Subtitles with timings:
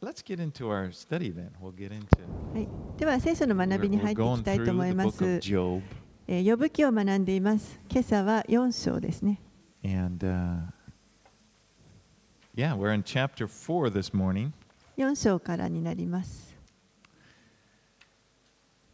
[0.00, 1.50] let's get into our study then.
[1.60, 2.22] We'll get into.
[2.54, 2.68] はい、
[2.98, 5.24] では聖書の学 We're, びに we're 入ってい going きたいと through 思い the ま book of す。
[5.48, 5.82] Job,
[6.28, 7.80] えー、呼ぶ記を学んでいます。
[7.90, 9.40] 今朝は4章ですね。
[9.86, 10.56] and uh,
[12.54, 14.52] yeah, we're in chapter four this morning.
[14.98, 16.54] 4章からになります。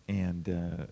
[0.09, 0.87] And uh,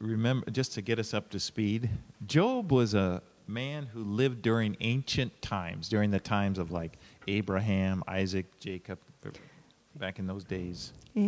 [0.00, 1.88] remember, just to get us up to speed,
[2.26, 6.98] Job was a man who lived during ancient times, during the times of like
[7.28, 8.98] Abraham, Isaac, Jacob,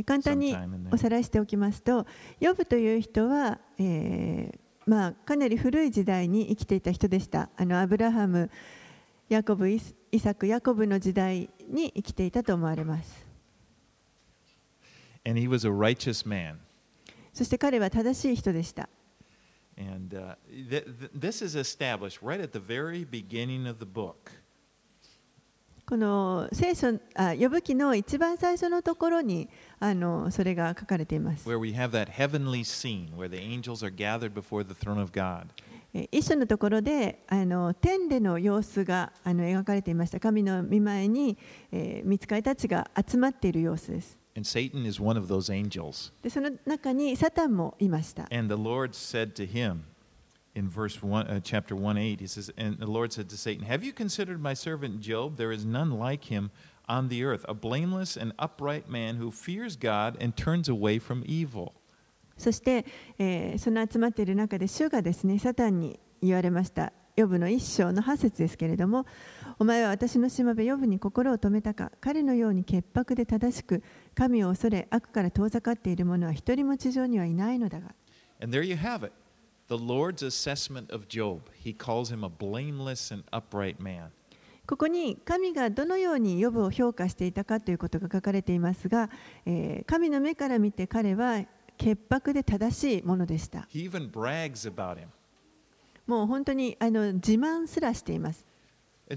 [0.06, 0.56] 簡単に
[0.92, 2.06] おさらいしておきますと、
[2.40, 4.52] ヨブという人は、え
[4.86, 7.50] ま、かなり古い時代に生きていた人でした。
[7.56, 8.50] あのアブラハム、
[9.30, 9.80] ヤコブイ、
[10.20, 13.26] サク、ヤコブの時代に生きていたと思われます。
[17.34, 18.90] そして彼は正しい人でした。
[25.90, 29.50] この聖書あ呼ぶ記の一番最初のところに
[29.80, 31.50] あのそれが書かれています。
[36.12, 40.20] 一緒のところであの天での様子があの描かれていました。
[40.20, 41.40] 神の御前に、
[41.72, 44.16] えー、見つかりたちが集まっている様子です。
[46.22, 48.28] でその中にサタンもいました。
[50.55, 53.85] in verse one, uh, chapter 1 8, he says, And the Lord said to Satan, Have
[53.85, 55.37] you considered my servant Job?
[55.37, 56.51] There is none like him
[56.89, 61.25] on the earth, a blameless and upright man who fears God and turns away from
[61.27, 61.73] evil.
[62.37, 62.85] そして、
[63.19, 66.93] えーその集まっている中で主がですねサタンに言われました。
[67.17, 69.07] ヨブの一章の8節ですけれども、
[69.61, 73.85] お前は私のしもべヨブに心を止めたか、彼のように潔白で正しく、
[74.17, 77.95] 神を恐れ、悪から遠ざかっている者は一人も地上にはいないのだが。
[78.43, 79.13] And there you have it.
[79.70, 84.10] The Lord's assessment of Job, he calls him a blameless and upright man.
[84.66, 89.12] ここに神がどのように呼ぶを評価していたかということが書かれていますが、
[89.46, 91.44] えー、神の目から見て彼は
[91.78, 93.68] 潔白で正しいものでした。
[96.08, 98.48] もう本当にあの自慢すらしています。
[99.08, 99.16] で、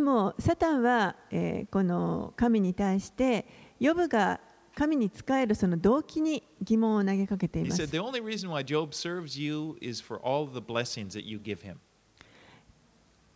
[0.00, 3.46] も Satan は、えー、この神に対して、
[3.78, 4.40] 呼ぶが
[4.76, 10.60] 神に仕えるその動機に疑問を投げかけてい He ま said, す the only reason why Job serves you is for all the
[10.60, 11.76] blessings that you give him.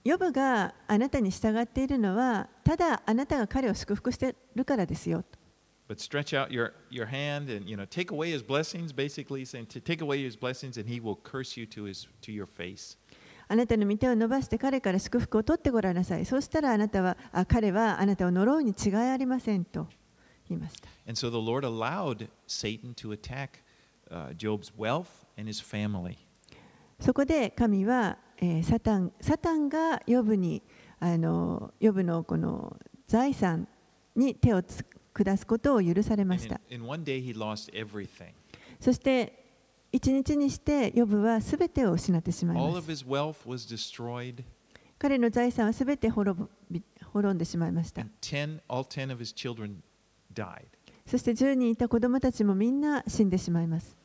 [0.04, 5.24] ヨブがあなたに従っているのはただあなたが彼を祝福しているからですよ
[5.88, 9.66] But stretch out your, your hand and you know take away his blessings, basically saying
[9.68, 12.98] to take away his blessings and he will curse you to his to your face.
[13.48, 19.99] あなたの御手を伸ばして彼から祝福を取ってごらんなさいそうしたらあなたはあ彼はあなたを呪うに違いありませんと言
[20.54, 20.88] いました。
[26.98, 30.62] そこで神は、え、サ,タンサタンがヨブ,に
[30.98, 33.66] あのヨブの,この財産
[34.14, 34.62] に手を
[35.14, 36.60] 下すことを許されました。
[38.80, 39.44] そして
[39.92, 42.70] 一日にしてヨブはすべてを失ってしまいました。
[44.98, 46.38] 彼の財産はすて滅,
[46.70, 48.02] び滅んでしまいました。
[50.34, 50.66] Died.
[51.06, 53.96] そして10人いた子供たちもみんな死んでしまいます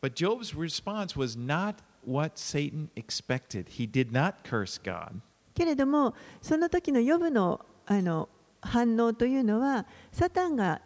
[0.00, 1.76] But Job's response was not
[2.06, 3.66] what Satan expected.
[3.68, 5.20] He did not curse God.
[5.54, 8.28] けれどもその時のヨブのあの
[8.62, 10.80] 反応というのはサタンが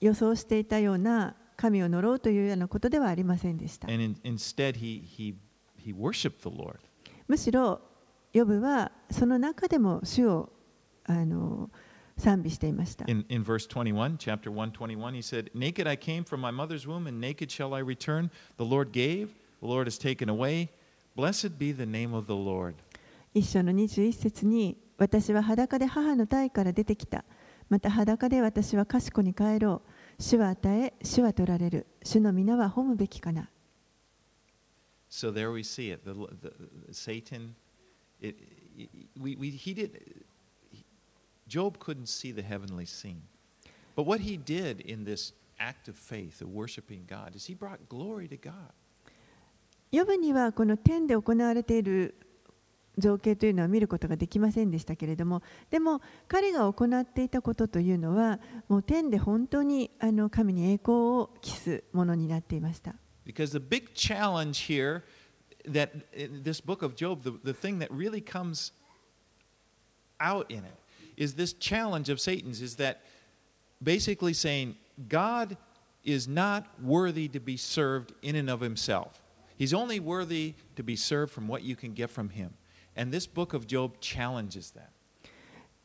[0.00, 5.34] 予想していたような神を呪うというようなことではありませんでした And in, instead, he, he,
[5.78, 6.76] he worshiped the Lord.
[7.26, 7.80] むしろ
[8.32, 10.50] ヨブはその中でも主を
[11.04, 11.70] あの
[12.16, 13.04] 賛美していました。
[13.06, 17.20] In, in verse 21, chapter 121, he said, Naked I came from my mother's womb, and
[17.20, 18.30] naked shall I return.
[18.56, 19.28] The Lord gave,
[19.60, 20.68] the Lord has taken away.
[21.16, 22.74] Blessed be the name of the Lord.
[23.34, 27.24] 一章の21節に私は裸で母の体から出てきた。
[27.68, 29.82] また裸で私は賢に帰ろ
[30.18, 30.22] う。
[30.22, 31.86] 主は与え、主は取られる。
[32.04, 33.50] 主の皆は褒むべきかな。
[35.10, 36.04] So there we see it.
[36.04, 36.52] The, the,
[36.92, 37.54] Satan,
[38.20, 38.36] it,
[39.20, 40.23] we, we, he did,
[41.48, 43.22] Job couldn't see the heavenly scene.
[43.96, 47.88] But what he did in this act of faith, of worshiping God, is he brought
[47.88, 48.72] glory to God.
[49.92, 52.16] ヨブにはこの天で行われている
[52.98, 62.94] 情景というのは見ることができませんでしたけれどもでも彼が行っていたことというのはもう天で本当にあの神に栄光を期すものになっていました
[63.24, 65.02] Because the big challenge here,
[65.66, 68.72] that in this book of Job, the, the thing that really comes
[70.20, 70.83] out in it
[71.16, 73.02] is this challenge of Satan's is that
[73.82, 74.76] basically saying
[75.08, 75.56] God
[76.04, 79.22] is not worthy to be served in and of himself.
[79.56, 82.54] He's only worthy to be served from what you can get from him.
[82.96, 84.90] And this book of Job challenges that.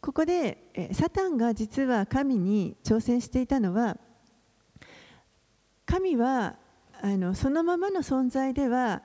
[0.02, 0.58] ここで
[0.94, 3.98] サタンが実は神に挑戦していたのは
[5.86, 6.56] 神は
[7.02, 9.02] あのそのままの存在では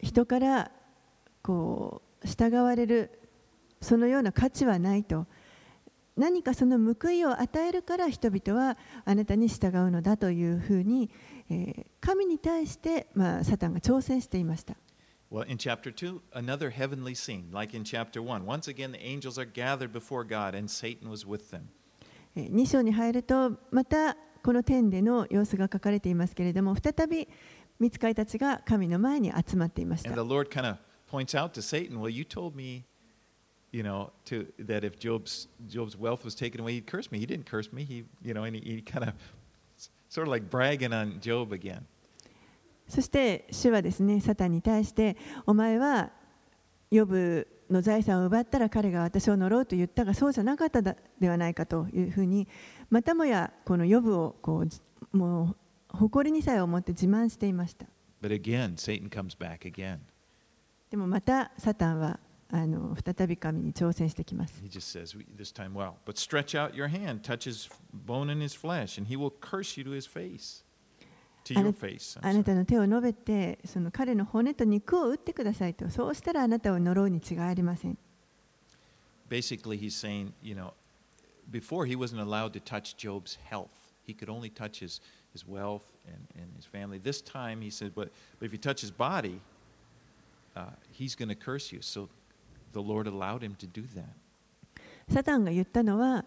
[0.00, 0.70] 人から
[1.42, 3.22] こう従われる
[3.80, 5.26] そのような価値はないと
[6.16, 11.10] 何かその報いを与えるから人々はあなたに従うのだというふうに、
[11.50, 14.74] えー神に対して、まあ、サタンが挑戦していました。
[15.30, 18.44] Well, in chapter 2, another heavenly scene, like in chapter 1.
[18.44, 21.68] Once again, the angels are gathered before God, and Satan was with them.
[22.36, 27.28] 2章に入るとまたこの天での様子が書かれていますけれども再び
[27.78, 30.78] 見つかりたちが神の前に集まっていまし And た the Lord kind of
[31.10, 32.84] points out to Satan, Well, you told me,
[33.72, 37.18] you know, to, that if Job's, Job's wealth was taken away, he'd curse me.
[37.18, 37.84] He didn't curse me.
[37.84, 39.14] He, you know, and he, he kind of
[40.08, 41.86] sort of like bragging on Job again.
[42.88, 45.16] そして主はですねサタンに対して
[45.46, 46.10] お前は
[46.90, 52.46] ヨブの財産を奪ったら彼が私を呪うと言ったがそうじゃなかっただではないかというふうに
[52.90, 54.78] またもやこのヨブをこうじ
[55.12, 55.56] も
[55.92, 57.86] う誇りにさえ思って自慢していました
[58.20, 59.98] But again, Satan comes back again.
[60.90, 62.20] でもまたサタンは
[62.54, 67.68] あの再び神に挑戦してきます He just says, this time, well, but stretch out your hand, touch his
[68.06, 70.62] bone and his flesh, and he will curse you to his face,
[71.44, 72.18] to your Ana- face.
[72.20, 77.96] I'm あな.たの手を述べてその彼の骨と肉を打ってくださいとそうしたらあなたを呪うに違いありません
[79.30, 80.74] Basically, he's saying, you know,
[81.50, 83.70] before he wasn't allowed to touch Job's health.
[84.04, 85.00] He could only touch his,
[85.32, 86.98] his wealth and, and his family.
[86.98, 89.40] This time, he said, but, but if you touch his body,
[90.54, 91.80] uh, he's going to curse you.
[91.80, 92.10] So
[92.72, 94.04] the Lord allowed him to do that.
[95.08, 96.24] サタンが言ったのは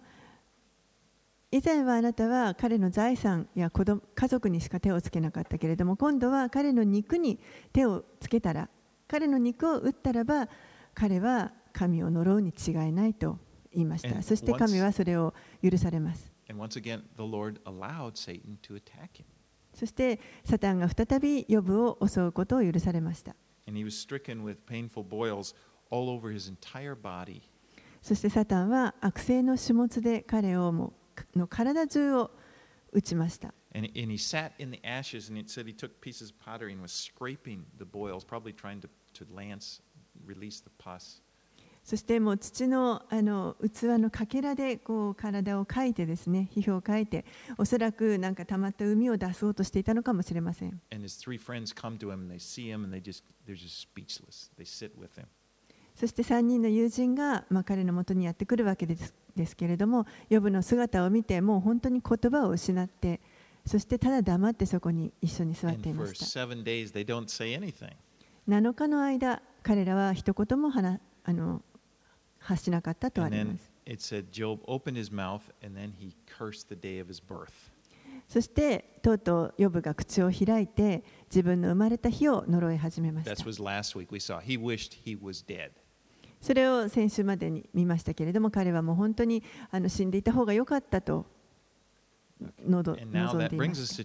[1.51, 7.39] 以前はあなたは彼の財産や子供家族にしか手をつけなかったけれども今度は彼の肉に
[7.71, 8.67] 手をつけたら
[9.07, 10.49] 彼の肉を打ったらば
[10.93, 13.37] 彼は神を呪うに違いないと
[13.71, 15.33] 言いましたそして神はそれを
[15.63, 17.01] 許されます again.
[19.73, 23.35] そしてサタンが再びヨブを襲うことを許されました
[23.67, 25.55] And he was stricken with painful boils
[25.89, 27.41] all over his entire body.
[28.01, 30.93] そしてサタンは悪性の種物で彼をも
[31.35, 32.31] うの体中を
[32.91, 36.71] 打ちました And, and he sat in the ashes, and it said he took pieces of pottery
[36.71, 39.81] and was scraping the boils, probably trying to, to lance,
[40.25, 41.21] release the pus.
[41.83, 47.25] そしてもう土のあの器のかけらでこう体をかいてですね皮膚をかいて
[47.59, 53.55] おそらくなんか溜まった海を出そうとしていたのかもしれません And his three friends come to him, and they see him, and they just, they're
[53.55, 54.49] just speechless.
[54.57, 55.25] They sit with him.
[55.95, 63.19] そして3人の友人が、まあ、彼のもとにやってくるわけですですけれどもヨブの姿を見てもう本当に言葉を失って
[63.65, 66.25] そしてただ黙ってそこに一緒に座っていました。
[66.25, 67.91] Seven days, they don't say anything.
[68.47, 71.61] 7日の間彼らは一言も話あの
[72.37, 73.71] 発しなかったとあります.
[78.27, 83.31] そしてとうとうヨブが口を開いて自分の生まれた日を呪い始めました
[86.45, 91.25] それを先週までに見ましたけれども、彼はもう本当にあの死んでいた方が良かったと
[92.63, 93.97] 喉望んでいます。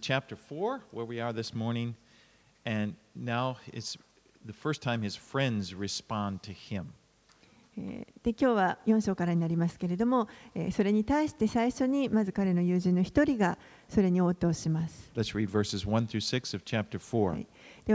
[7.76, 10.26] で今日は4章からになりますけれども、
[10.72, 15.12] それに対して最初にまず彼の友人の1人がそれに応答します。
[15.14, 15.26] では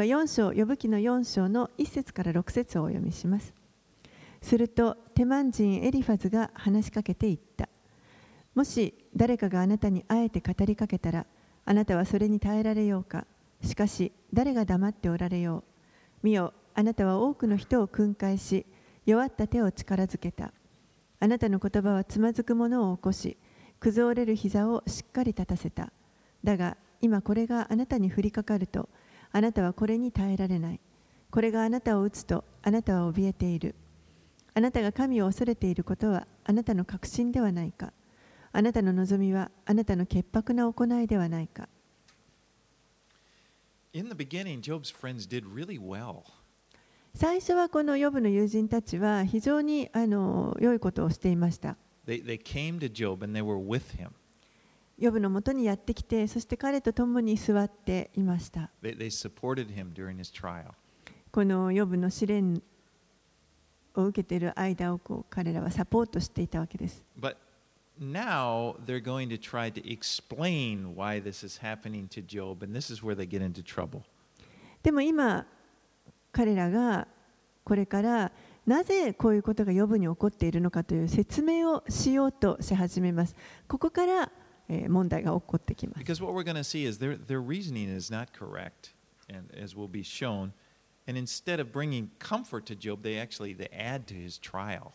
[0.04, 3.65] 4章、呼ぶ記の4章の1節から6節をお読みします。
[4.46, 7.68] すると、テマン人エリファズが話しかけて言った。
[8.54, 11.26] もし誰かがあなたにあえて語りかけたら、
[11.66, 13.26] あなたはそれに耐えられようか。
[13.64, 15.64] しかし、誰が黙っておられよう。
[16.22, 18.68] 見よ、あなたは多くの人を訓戒し、
[19.08, 20.54] 弱った手を力づけた。
[21.20, 23.38] あなたの言葉はつまずく者を起こし、
[23.80, 25.92] 崩れる膝をしっかり立たせた。
[26.44, 28.90] だが、今これがあなたに降りかかると、
[29.32, 30.80] あなたはこれに耐えられない。
[31.32, 33.74] これがあなたを打つと、あなたは怯えている。
[34.58, 37.92] あなたが神を恐れていることは、あなたの確信ではないか。
[38.54, 41.68] あなたの望みは、あなたの潔白な行いではないか。
[43.92, 46.24] In the beginning, Job's friends did really well.
[47.14, 51.76] 最初はこのヨブの友人たちは非常にあの良いことをしていました。
[52.08, 54.12] They, they came to Job and they were with him.
[54.98, 58.72] ヨブのもとにやってきて、そして彼と共に座っていました。
[58.82, 60.72] They, they supported him during his trial.
[61.34, 62.64] このヨブの試練
[63.96, 67.04] を受けている間をこう彼らはサポートしていたわけです。
[67.20, 67.36] But
[68.00, 72.92] now they're going to try to explain why this is happening to Job, and this
[72.92, 74.02] is where they get into trouble.
[74.84, 75.46] でも今
[76.32, 77.08] 彼らが
[77.64, 78.32] これから
[78.66, 83.36] なぜこういうことが予部に起こっているのかという説明をしようとし始めます。
[83.68, 84.32] ここから、
[84.68, 86.00] えー問題が起こってきます。
[86.00, 88.94] Because what we're going to see is their, their reasoning is not correct,
[89.30, 90.52] and as will be shown.
[91.08, 94.94] And instead of bringing comfort to Job, they actually they add to his trial.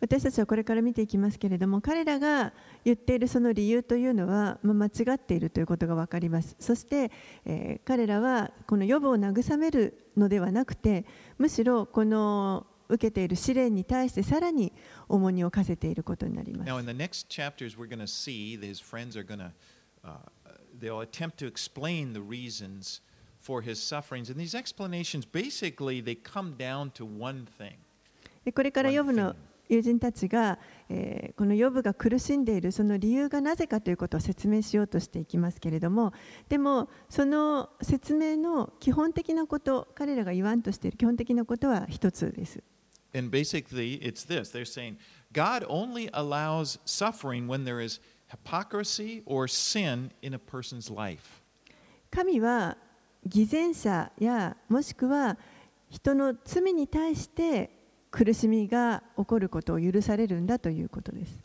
[0.00, 2.52] 私たちはこれから見ていきますけれども彼らが
[2.84, 7.10] 言っているその理由というのは、まあ、間違っているということが分かりますそして、
[7.44, 11.04] えー彼らはこの予部を慰めるのではなくて
[11.38, 14.72] むしろこの受けている試練に対してさらに
[15.08, 19.52] 重荷を課せていることになります Now, in the next chapters, we're going to see that his friends are going to,
[20.04, 20.16] uh,
[20.78, 23.00] they'll attempt to explain the reasons
[23.48, 24.28] for his sufferings.
[24.28, 27.76] And these explanations, basically, they come down to one thing.
[28.44, 29.36] でこれから予部 One の.
[29.70, 36.12] 友人たちが、えーこの予部が苦しんでいるその理由がなぜかということを説明しようとしていきますけれども
[36.48, 42.62] でもその説明の基本的なこと彼らが言わんとしている基本的なことは一つです。
[43.14, 44.96] And basically, it's this they're saying
[45.32, 51.42] God only allows suffering when there is hypocrisy or sin in a person's life.
[52.10, 52.76] 神は
[53.26, 55.38] 偽善者やもしくは
[55.90, 57.70] 人の罪に対して
[58.10, 61.40] 苦しみが起こることを許されるんだということです。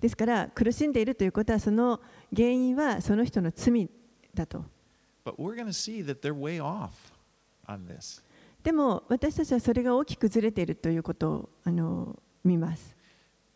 [0.00, 2.00] ですから苦しんでいるということはその
[2.34, 3.88] 原因はその人の罪
[4.34, 4.64] だと。
[8.62, 12.96] でも私たちはそれが大きくずれているということをあの見ます。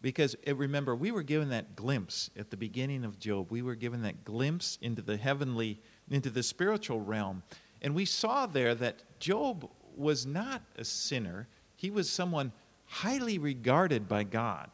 [0.03, 3.51] Because eh, remember, we were given that glimpse at the beginning of Job.
[3.51, 7.43] We were given that glimpse into the heavenly, into the spiritual realm.
[7.81, 12.51] And we saw there that Job was not a sinner, he was someone
[12.85, 14.69] highly regarded by God.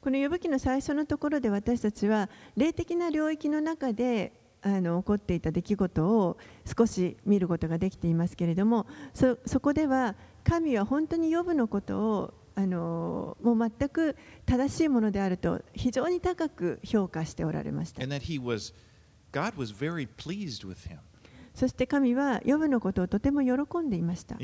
[0.00, 6.38] この呼ぶ記の最初のところで私たちは霊的な領域の中であの起こっていた出来事を
[6.76, 14.15] 少し見ることができていますけれどもそそこでは神は本当に呼ぶのことを あのもう全く
[14.47, 18.01] 正しいものであると非常に高く評価しておられました。
[21.53, 24.37] そして神はヨブのことをとても喜んでいました。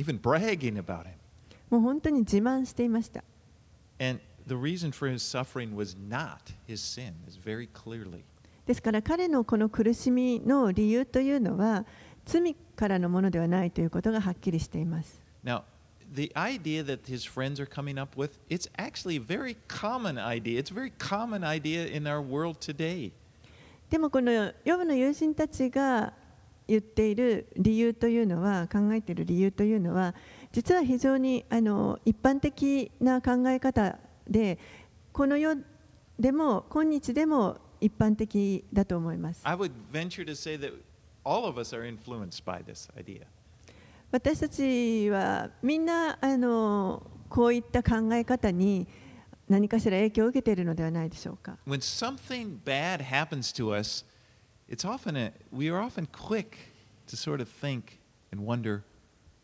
[1.72, 3.24] もう本当に自慢していました。
[8.68, 11.88] ですから彼のこの苦しみの理由というのは
[12.26, 15.20] 罪からのものではないということがはっきりしています。
[16.15, 20.59] the idea that his friends are coming up with, it's actually a very common idea.
[20.59, 23.13] It's a very common idea in our world today.
[23.91, 26.13] でもこのヨブの友人たちが
[26.67, 30.15] 言っている理由というのは考えている理由というのは
[30.53, 34.59] 実は非常にあの一般的な考え方で
[35.13, 35.57] この世
[36.21, 39.41] でも今日でも一般的だと思います。
[39.45, 40.75] I would venture to say that
[41.25, 43.23] all of us are influenced by this idea.
[44.14, 48.88] 私たちはみんなあのこういった考え方に
[49.50, 51.58] 何かしら影響を受けているのではないでしょうか。
[51.66, 54.06] When something bad happens to us,
[54.70, 56.50] it's often a, we are often quick
[57.08, 57.98] to sort of think
[58.32, 58.84] and wonder,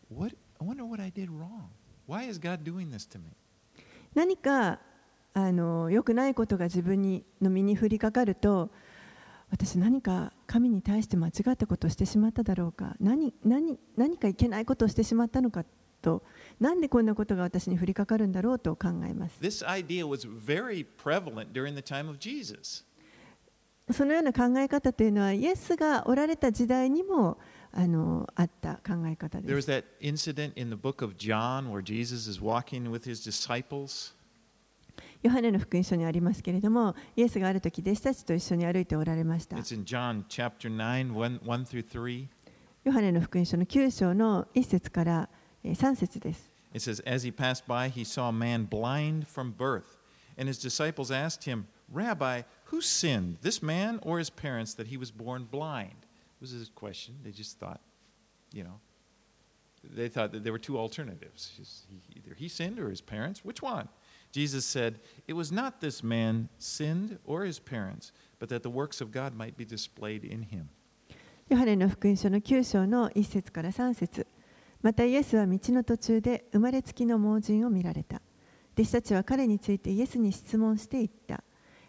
[0.08, 1.64] what I wonder what I did wrong.
[2.06, 3.32] Why is God doing this to me?
[4.14, 4.78] 何か
[5.34, 8.70] あの良くないことが自分にの身に降りかかると
[9.50, 12.96] 私何か神に対して間違ったことをしてしまっただろうか。
[12.98, 15.64] 何何何かいけないことをしてしまったのか
[16.02, 16.24] と。
[16.58, 19.38] なんでこんなことが私に降りかかるんだろうと考えます.
[23.92, 27.38] そのような考え方というのはイエスがおられた時代にも
[27.70, 29.66] あのあった考え方 There です
[35.23, 42.27] ヨハネの福音書にありますけれどもイエスがある時弟子たちと一緒に歩いておられました It's in John chapter 9, 1, 1 through 3.
[42.83, 45.29] ヨハネの福音書の9章の1節から
[45.63, 49.97] えー3節です It says, As he passed by, he saw a man blind from birth.
[50.37, 54.97] And his disciples asked him, Rabbi, who sinned, this man or his parents, that he
[54.97, 55.95] was born blind?
[56.03, 57.15] It was his question.
[57.23, 57.79] They just thought,
[58.51, 58.81] you know,
[59.83, 61.51] they thought that there were two alternatives.
[61.55, 63.45] Just- he- Either he sinned or his parents.
[63.45, 63.87] Which one?
[64.32, 69.02] Jesus said, It was not this man sinned or his parents, but that the works
[69.02, 70.68] of God might be displayed in him.
[71.48, 74.26] ヨハネの福音書の9章の1節から3節。
[74.82, 78.22] またイエスは道の途中で生まれつきの盲人を見られた。
[78.74, 81.42] 弟子たちは彼についてイエスに質問して言った。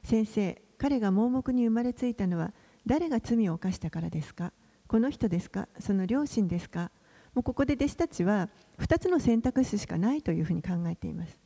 [0.03, 2.53] 先生彼が盲目に生まれついたのは
[2.87, 4.51] 誰が罪を犯したからですか？
[4.87, 5.67] この人ですか？
[5.79, 6.89] その両親ですか？
[7.35, 11.37] もうここで弟子たちは2つの選択肢しかないというふうに考えています。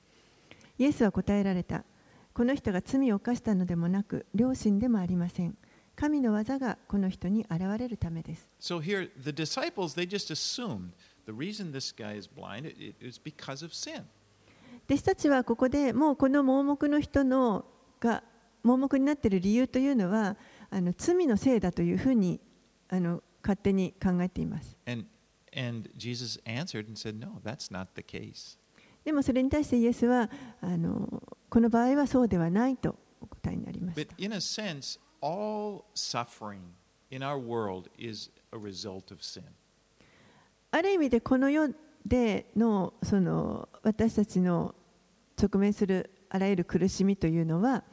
[0.77, 1.83] イエスは答えられた
[2.33, 5.57] この人が罪を犯したのでもなく両親でもありません
[5.95, 10.91] 神の技がこの人に現れるためです So here, the disciples, they just assumed
[11.25, 14.03] The reason this guy is blind is because of sin.
[14.87, 17.65] 弟子たちはここでもうこの盲目の人の
[17.99, 18.23] が
[18.63, 20.37] 盲目になっている理由というのは
[20.69, 22.39] あの罪のせいだというふうに
[22.89, 24.77] あの勝手に考えています。
[24.85, 25.07] And,
[25.57, 28.59] and Jesus answered and said, No, that's not the case.
[29.05, 30.29] でもそれに対してイエスは
[30.61, 33.95] あのこの場合はそうではないとお答えになります。
[40.71, 41.69] ある意味でこの世
[42.05, 44.75] での,その私たちの
[45.41, 47.83] 直面するあらゆる苦しみというのは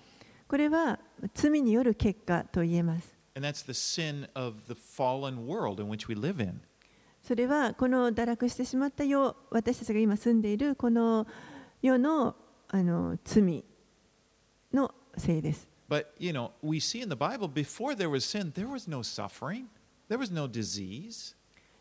[0.48, 0.98] これは
[1.34, 3.14] 罪による結果と言えます。
[7.22, 11.26] それはこの堕落してしまった世私たちが今住んでいるこの
[11.80, 12.34] 世の
[12.68, 13.64] あの罪
[14.72, 15.68] のせいです。
[15.88, 19.66] But, you know, we see in the Bible before there was sin, there was no suffering,
[20.08, 21.36] there was no disease.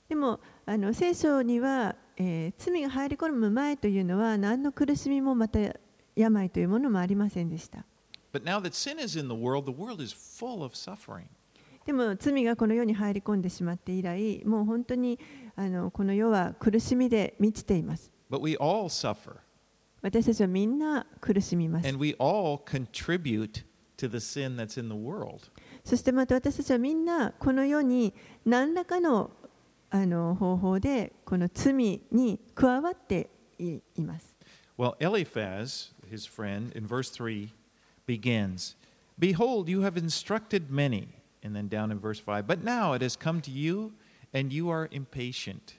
[0.10, 5.60] でもあの聖書には、えー罪が入り込む前というのは何の苦しみもまた
[6.16, 7.86] 病というものもありませんでした。
[8.34, 11.28] But now that sin is in the world, the world is full of suffering.
[11.86, 15.20] でも罪がこの世に入り込んでしまって以来もう本当に
[15.56, 18.12] あのこの世は苦しみで満ちています。
[18.30, 19.38] But we all suffer,
[20.02, 21.88] 私たちはみんな苦しみます。
[21.88, 23.64] and we all contribute
[23.98, 25.50] to the sin that's in the world.
[25.84, 28.14] そしてまた私たちはみんなこの世に
[28.46, 29.32] 何らかの
[29.90, 31.74] あの方法でこの罪
[32.12, 34.36] に加わっていいます。
[34.78, 37.50] Well, Eliphaz, his friend, in verse 3
[38.08, 38.76] begins
[39.20, 41.10] Behold, you have instructed many.
[41.44, 43.94] And then down in verse 5, but now it has come to you,
[44.34, 45.76] and you are impatient.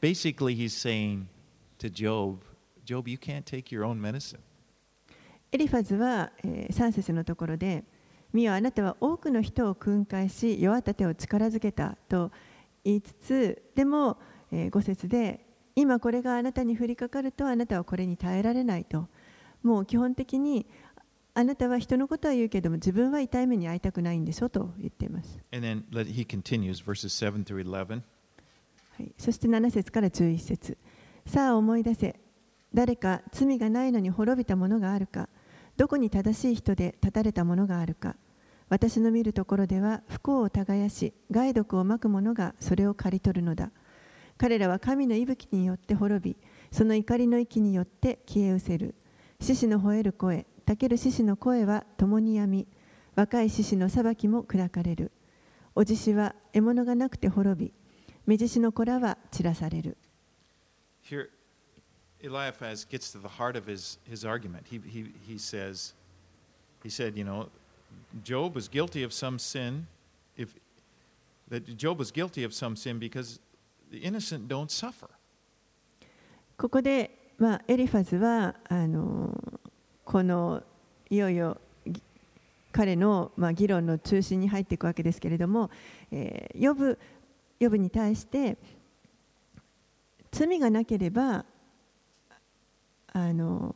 [0.00, 1.28] Basically, he's saying
[1.78, 2.44] to Job,
[2.84, 4.40] Job, you can't take your own medicine.
[5.50, 7.84] エリファズは、えー、3節のところで
[8.34, 12.30] 「見よあなたは多くの人を訓戒し弱った手を力づけた」と
[12.84, 14.18] 言いつつでも、
[14.52, 19.08] えー、5節で「今これがあなたに降りかかるとあなたはこれに耐えられない」と
[19.62, 20.66] もう基本的に
[21.38, 25.38] あなたは人のことは言うけども自分は痛い目に遭いたくないんでしょと言っています。
[25.52, 28.02] And then let, he continues, verses 7 through 11.
[28.96, 30.76] はい、そして7節から11節。
[31.26, 32.18] さあ思い出せ。
[32.74, 35.28] 誰か罪がないのに滅びたものがあるか。
[35.76, 38.16] どこに正しい人で立たれたものがあるか。
[38.68, 43.70] 私の見るところでは不幸を耕し害毒をまく者がそれを刈り取るのだ。
[44.38, 46.36] 彼らは神の息吹によって滅び
[46.72, 48.96] その怒りの息によって消え失せる。
[49.40, 52.66] 獅子の吠える声たける獅子の声は共にやみ
[53.14, 55.12] 若い獅子の裁きも砕かれる
[55.74, 57.72] お獅子は獲物がなくて滅び
[58.26, 59.96] 目獅子の子らは散らされる
[61.02, 61.30] Here,
[62.22, 64.66] Eliphaz gets to the heart of his, his argument.
[64.70, 65.94] He, he, he says,
[66.82, 67.48] he said, you know,
[68.22, 69.86] Job was guilty of some sin,
[70.36, 70.54] if
[71.48, 73.40] that Job was guilty of some sin because
[73.90, 75.08] the innocent don't suffer.
[76.58, 79.32] ここで、まあ、エリファズはあの
[80.08, 80.62] この
[81.10, 81.58] いよいよ
[82.72, 85.70] 彼の、まあ、議論の中心に入っていくわけですけれども、
[86.10, 86.98] えー、ヨブ
[87.60, 88.56] ヨブに対して
[90.32, 91.44] 罪がなければ
[93.12, 93.74] あの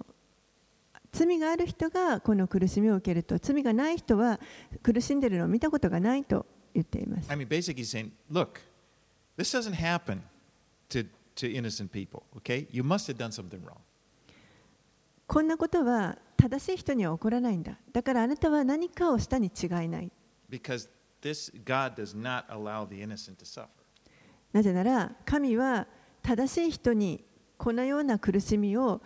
[1.13, 4.41] 罪がある人がこの苦しみを受けると罪がない人は
[4.83, 8.63] 苦しんでいるのを見たことがないと言っています I mean, basically, he's saying, look,
[9.37, 10.23] this doesn't happen
[10.89, 12.67] to, to innocent people, okay?
[12.71, 13.81] You must have done something wrong.
[15.27, 20.11] こんなことは正しい人には起こらないんだだからあなたは何かをしたに違いない
[20.51, 20.89] Because
[21.23, 23.69] this God does not allow the innocent to suffer.
[24.53, 25.87] なぜなら神は
[26.23, 27.25] 正しい人に
[27.57, 29.01] このような苦しみを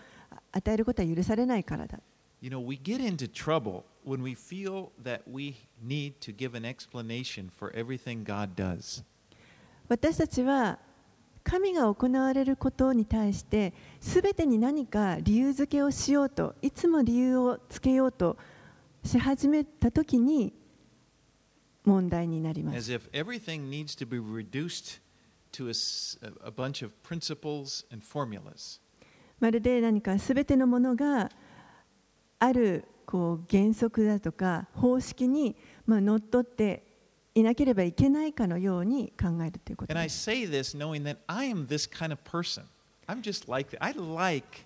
[0.51, 2.01] 与えることは許されないからだ
[2.41, 6.65] You know, we get into trouble when we feel that we need to give an
[6.65, 9.05] explanation for everything God does.
[9.89, 10.79] 私たちは
[11.47, 18.37] 神が行われることに対して全てに何か理由付けをしようといつも理由をつけようと
[19.05, 20.53] し始めた時に
[21.85, 22.91] 問題になります.
[29.39, 31.31] まるで何か全てのものが
[32.41, 35.55] あるこう原則だとか方式に
[35.87, 36.86] まあのっとって
[37.37, 42.65] いなければいけないかのように考えるということ And I です say this knowing that I am this kind of person.
[43.07, 43.85] I'm just like that.
[43.85, 44.65] I like,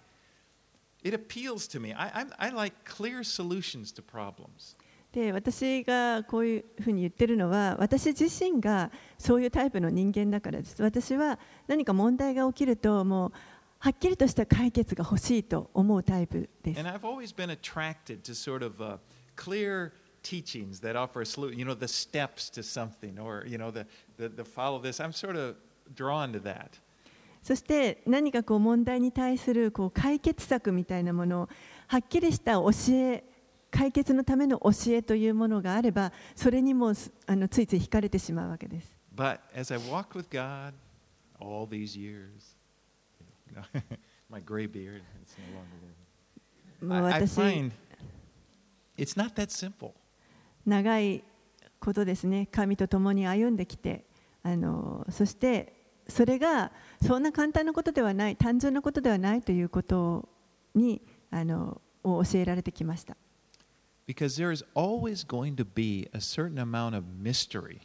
[1.02, 1.92] it appeals to me.
[1.92, 4.76] I, I'm, I like clear solutions to problems.
[5.12, 13.32] で私がこういうふうに言ってるのは私自身がそういうタイプの人間だからです私は何か問題が起きるともう
[13.80, 18.98] はっきりとした解決が欲しいと思うタイプです And I've always been attracted to sort of uh,
[19.34, 19.90] clear
[20.23, 23.85] teachings that offer a solution, you know, the steps to something or, you know, the,
[24.17, 24.99] the, the follow this.
[24.99, 25.55] I'm sort of
[25.93, 26.79] drawn to that.
[27.43, 31.49] そして何かこう問題に対するこう解決策みたいなものを
[31.87, 33.23] はっきりした教え
[33.69, 38.91] 解決のための教えというものがあればそれにもすあのついつい惹かれてしまうわけです。
[39.15, 40.73] But as I walked with God
[41.39, 42.55] all these years,
[43.47, 43.81] you know,
[44.27, 45.35] my gray beard, it's
[46.81, 47.13] no longer もう there.
[47.13, 47.71] I, I 私 find
[48.97, 49.93] it's not that simple.
[50.66, 51.24] 長い
[51.78, 54.04] ことですね神と共に歩んできて
[54.42, 55.74] あのそして
[56.08, 60.28] それがそんな簡単なことではない単純なことではないということ
[60.74, 63.16] にあのを教えられてきました
[64.06, 67.78] Because there is always going to be a certain amount of mystery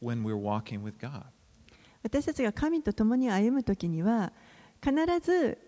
[0.00, 1.22] when we're walking with God.
[2.02, 4.32] 私たちが神と共に歩む時には
[4.82, 5.58] 必ず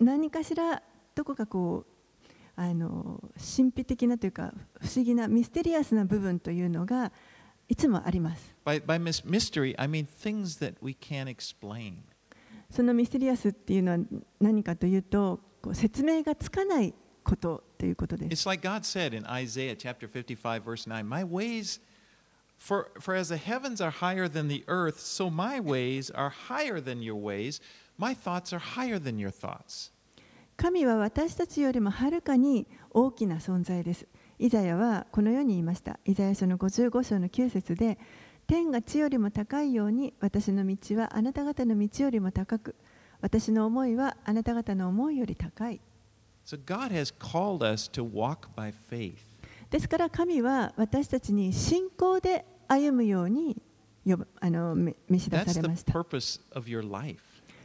[0.00, 0.82] 何かしら
[1.14, 1.97] どこかこう
[2.60, 7.12] あの神秘的なというか不思議なミステリアスな部分というのが
[7.68, 11.98] いつもあります By, by mys- mystery, I mean things that we can't explain.
[12.68, 13.98] そのミステリアスっていうのは
[14.40, 16.92] 何かというとこう説明がつかない
[17.22, 21.80] ことということです It's like God said in Isaiah chapter 55, verse 9 My ways,
[22.58, 26.80] for, for as the heavens are higher than the earth, so my ways are higher
[26.80, 27.60] than your ways.
[27.96, 29.92] My thoughts are higher than your thoughts.
[30.58, 34.08] 神は私たちよりもはるかに大きな存在です。
[34.40, 36.00] イザヤはこのように言いました。
[36.04, 37.96] イザヤ書の55章の9節で、
[38.48, 42.74] 天が地よりも高いように、私の道はあなた方の道よりも高く、
[43.20, 45.80] 私の思いはあなた方の思いより高い。
[46.44, 49.14] So God has called us to walk by faith.
[49.70, 53.62] ですから神は私たちに信仰で歩むように
[54.04, 55.92] 呼ぶあのめ召し出されました。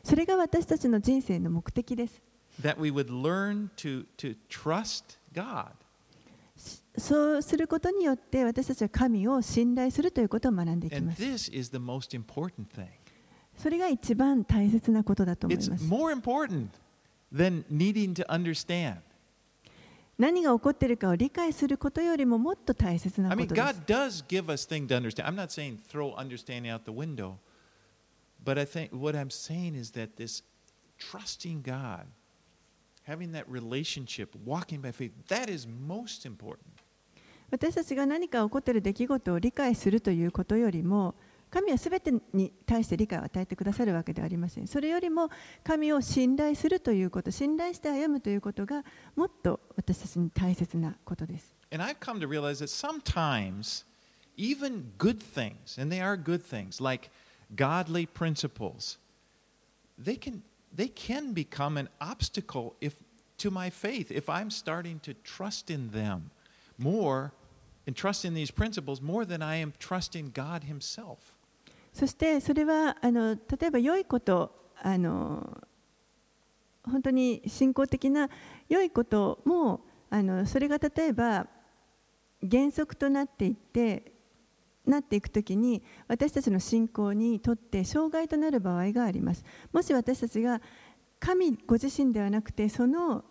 [0.04, 2.22] それが私たちの人生の目的です。
[2.63, 5.69] That we would learn to, to trust God.
[6.97, 11.23] そうすることによって私たちは神を信頼するということを学んでいき And ます。
[11.23, 12.89] this is the most important thing.
[13.57, 15.85] それが一番大切なことだと思い It's ます。
[15.85, 16.69] more important
[17.33, 18.97] than needing to understand.
[20.19, 25.27] 何が起こっているかを理解することよりももっと大切な I こ mean, とです God。does give us things to understand.
[25.29, 27.35] I'm not saying throw understanding out the window,
[28.45, 30.43] but I think what I'm saying is that this
[30.99, 32.07] trusting God,
[33.07, 36.59] having that relationship, walking by faith, that is most important.
[37.51, 41.15] 私たちが何か起こっている出来事を理解するということよりも、
[41.51, 44.67] 神はすべてに対して理解を与えてくださるわけではありません。
[44.67, 45.31] それよりも
[45.65, 48.85] 神を信頼するということ、信頼して歩むということが
[49.17, 51.57] もっと私たちに大切なことです。
[51.71, 53.87] And I've come to realize that sometimes
[54.37, 57.11] even good things, and they are good things, like
[57.55, 58.99] godly principles,
[59.99, 60.43] they can
[60.76, 62.98] they can become an obstacle if
[63.38, 66.32] to my faith if I'm starting to trust in them
[66.78, 67.34] more
[67.86, 71.36] and trust in these principles more than I am trusting God Himself.
[71.94, 75.62] そしてそれはあの例えば良いことあの
[76.84, 78.30] 本当に信仰的な
[78.68, 81.48] 良いこともあのそれが例えば
[82.50, 84.13] 原則となっていって
[84.86, 90.62] なっていくときに私たちの信仰にとって障害となる場合がありますもし私たちが
[91.20, 93.24] 神ご自身ではなくてその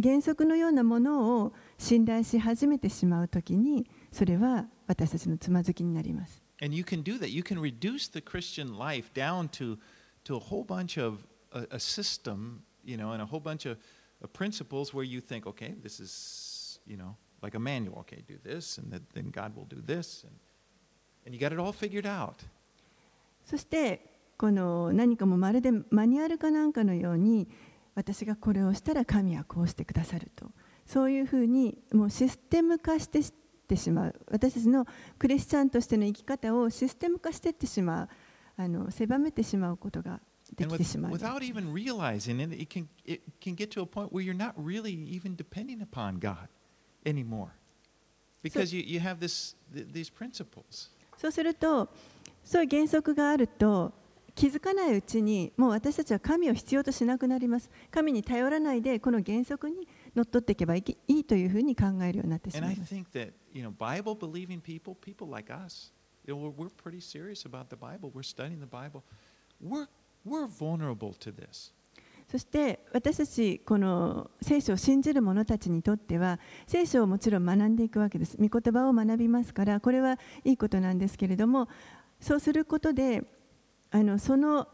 [0.00, 7.30] 原則のようなものを信頼し始めてしまうときにそれは私たちのつまずきになります And you can do that.
[7.30, 9.76] You can reduce the Christian life down to,
[10.24, 13.76] to a whole bunch of a, a system, you know, and a whole bunch of,
[14.22, 17.98] of principles where you think, okay, this is, you know, like a manual.
[18.00, 20.32] Okay, do this, and then, then God will do this, and,
[23.44, 27.48] そして、この何かもまるでマニュアルかなんかのように、
[27.94, 30.50] 私がこれをしたら神はこうしてくださると、
[30.86, 33.32] そういうふうにもうシステム化して,し
[33.68, 34.86] てしまう、私たちの
[35.18, 38.08] クリスチャンとしての生き方をシステム化していってしまう、
[38.56, 40.20] あの狭めてしまうことが。
[40.54, 41.12] できてしまう。
[41.12, 41.18] そ,
[51.24, 51.88] そうすると
[52.44, 53.94] そういう原則があると
[54.34, 65.94] 気づかないうちにもう私たちは神を必要としなくなります神に頼らないでこの原則にのっとっていけばいいというふうに考えるようになってし And ま I います think that, you know, Bible believing people, people like us,
[66.26, 68.10] you know, we're pretty serious about the Bible.
[68.14, 69.02] We're studying the Bible.
[69.62, 69.88] We're,
[70.26, 71.72] we're vulnerable to this.
[72.34, 78.36] そして私たちこの聖書を信じる者たちにとっては聖書をもちろん学んでいくわけです。
[78.38, 81.68] 御言葉を学びますからこれはいいことなんですけれども
[82.18, 83.22] そうすることで
[83.92, 84.66] あのその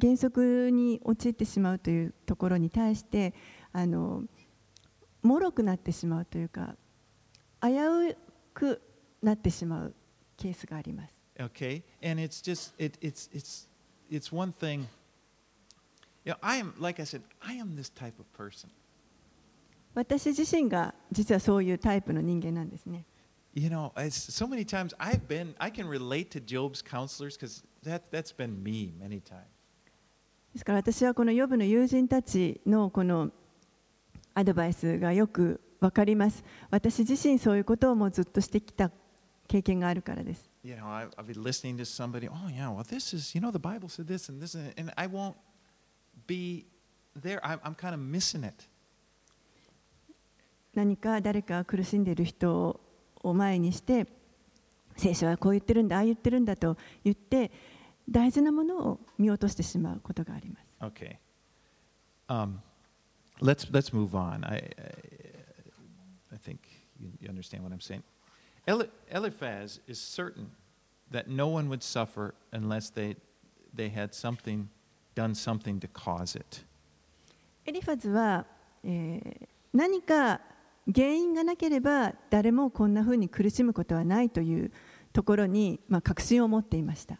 [0.00, 3.34] 原則に陥ってしまうというところに対して
[3.72, 4.24] あの
[5.22, 6.74] 脆くなってしまうというか
[7.62, 7.68] 危
[8.10, 8.16] う
[8.52, 8.82] く
[9.22, 9.94] なってしまう
[10.36, 11.14] ケースがあります。
[11.38, 11.84] Okay?
[12.02, 13.68] And it's just, it, it's, it's,
[14.10, 14.88] it's one thing.
[16.24, 18.70] You know, I am, like I said, I am this type of person.
[19.94, 23.04] 私自身が実はそういうタイプの人間なんですね。
[23.52, 28.10] You know, it's, so many times I've been, I can relate to Job's counselors because that,
[28.10, 29.44] that's been me many times.
[30.52, 33.30] ですから私はこのヨブの友人たちのこの
[34.34, 36.42] アドバイスがよくわかります。
[36.70, 38.90] 私自身そういうことをもうずっとしてきた
[39.46, 40.50] 経験があるからです。
[40.64, 43.88] You know, I'll be listening to somebody, oh, yeah, well, this is, you know, the Bible
[43.88, 45.34] said this and this, and I won't
[46.27, 46.65] be
[47.19, 47.39] there.
[47.43, 48.67] I'm, I'm kind of missing it.
[50.75, 52.79] 何か誰か苦しんでいる人
[53.23, 54.07] を前にして
[54.95, 57.51] 聖書はこう言ってるんだああ言ってるんだと言って
[58.09, 60.69] 大事なものを見落としてしまうことがあります。
[60.81, 61.17] Okay.
[62.27, 62.59] Um,
[63.41, 64.45] let's, let's move on.
[64.45, 64.63] I, I,
[66.33, 66.59] I think
[66.99, 68.03] you, you understand what I'm saying.
[68.67, 70.51] Eli- Eliphaz is certain
[71.11, 73.15] that no one would suffer unless they,
[73.73, 74.69] they had something,
[75.14, 76.64] done something to cause it.
[77.66, 78.46] エリファズは、
[78.82, 80.40] えー何か
[80.94, 84.70] 原因がなければ誰もこんなふうに苦しむことはないという
[85.12, 87.18] ところに、まあ、確信を持っていました。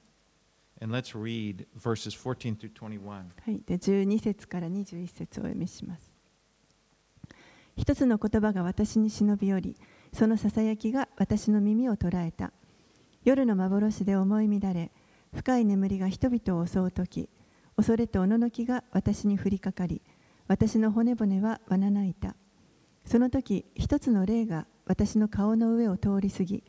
[0.80, 3.06] And let's read verses 14 through 21.
[3.06, 6.12] はい、で12節から21節をお読みします。
[7.76, 9.76] 一つの言葉が私に忍び寄り、
[10.12, 12.52] そのささやきが私の耳を捉えた。
[13.24, 14.92] 夜の幻で思い乱れ、
[15.34, 17.28] 深い眠りが人々を襲うとき、
[17.76, 20.02] 恐れとおののきが私に降りかかり、
[20.46, 22.36] 私の骨骨はわなないた。
[23.04, 26.62] その時、一つの霊が私の顔の上を通り過ぎ、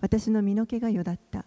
[0.00, 1.44] 私の身の毛がよだった。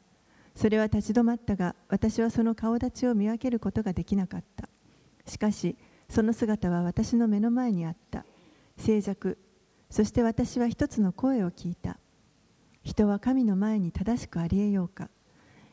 [0.55, 4.69] それは立ち止まったが、私はその顔立ちを見分けることができなかった。
[5.25, 5.75] しかし、
[6.09, 8.25] その姿は私の目の前にあった。
[8.77, 9.37] 静寂。
[9.89, 11.99] そして私は一つの声を聞いた。
[12.83, 15.09] 人は神の前に正しくありえようか。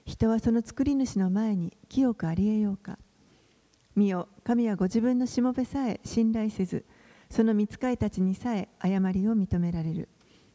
[0.06, 2.98] 人はその作り主の前に清くありえようか。
[3.96, 6.84] 見よ、神はご自分のしもべさえ信頼せず、
[7.28, 10.08] その見つかいたちにさえ誤りを認められる。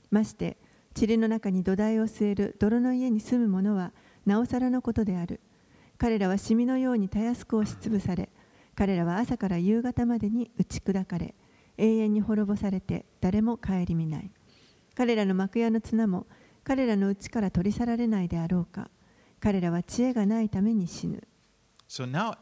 [0.10, 0.58] まして、
[1.00, 3.91] 塵の中に土台を据える泥の家に住む者は
[4.26, 5.41] なおさらのことである。
[5.98, 8.30] 彼らはシミのようにたやすく押しつぶされ、
[8.76, 11.36] 彼らは朝から夕方までに打ち砕かれ、
[11.78, 14.32] 永遠に滅ぼされて誰も顧みない。
[14.95, 16.26] 彼らの幕屋の綱も
[16.63, 18.89] 彼らのうちから取り去られないであろうか。
[19.39, 21.21] 彼らは知恵がないために死ぬ。
[21.88, 22.38] So now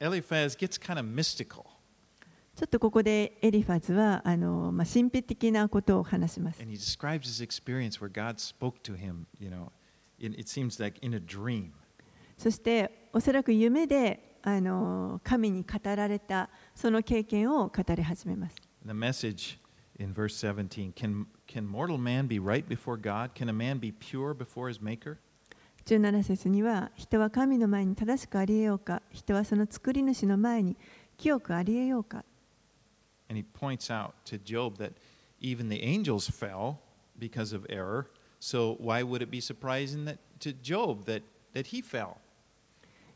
[0.00, 1.64] Eliphaz gets kind of mystical.
[2.56, 6.62] ちょっとここでエリファズはあの、まあ、神秘的なことを話します。
[6.62, 9.70] And he describes his experience where God spoke to him, you know,
[10.18, 11.72] in, it seems like in a dream.
[12.38, 18.56] そしておそらく夢であの神に語られたその経験を語り始めます。
[18.86, 19.58] The message
[19.98, 23.34] in verse 17 can, can mortal man be right before God?
[23.34, 25.18] Can a man be pure before his maker?
[25.85, 30.77] 17節には人は神の前に正しくありえようか人はその作り主の前に
[31.17, 32.23] 記憶ありえようか。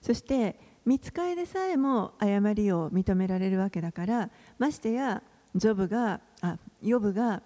[0.02, 5.24] そして、見つかりでさえも誤りを認められるわけだから、ましてや、
[5.56, 7.42] ジョブが、あ、ヨブが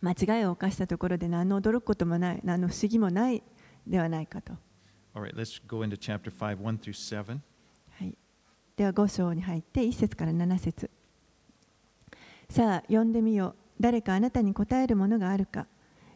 [0.00, 3.42] 間違いを犯したところで何の驚くこともない、何の不思議もない
[3.86, 4.52] ではないかと、
[5.14, 6.92] right, let's go into chapter 5, 1 through
[7.24, 7.38] 7.
[7.98, 8.14] はい、
[8.76, 10.90] では5章に入って1節から7節。
[12.48, 15.66] さあ呼んでみよ誰かあなたに答えるものがあるか。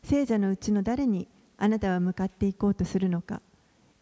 [0.02, 1.26] 聖者のうちの誰に
[1.56, 3.42] あなたは向かっていこうとするのか。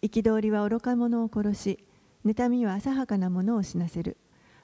[0.03, 1.85] 憤りは愚か者を殺し
[2.27, 4.19] 妬みは浅はかなものを死なせる。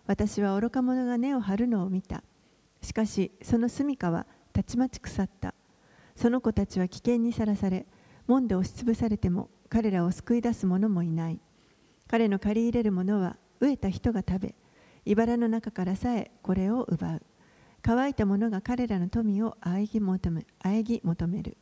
[0.07, 2.23] 私は愚か者が根を張るのを見た。
[2.83, 5.55] しかしその住処はたちまち腐った。
[6.17, 7.87] その子たちは危険にさらされ
[8.31, 11.41] 門で押しつぶされても彼らを救い出す者もいない。
[12.09, 14.55] 彼の借り入れるものは飢えた人が食べ
[15.05, 17.23] 茨の中からさえこれを奪う。
[17.83, 21.57] 乾いた者が彼らの富をあえぎ求め喘ぎ求める。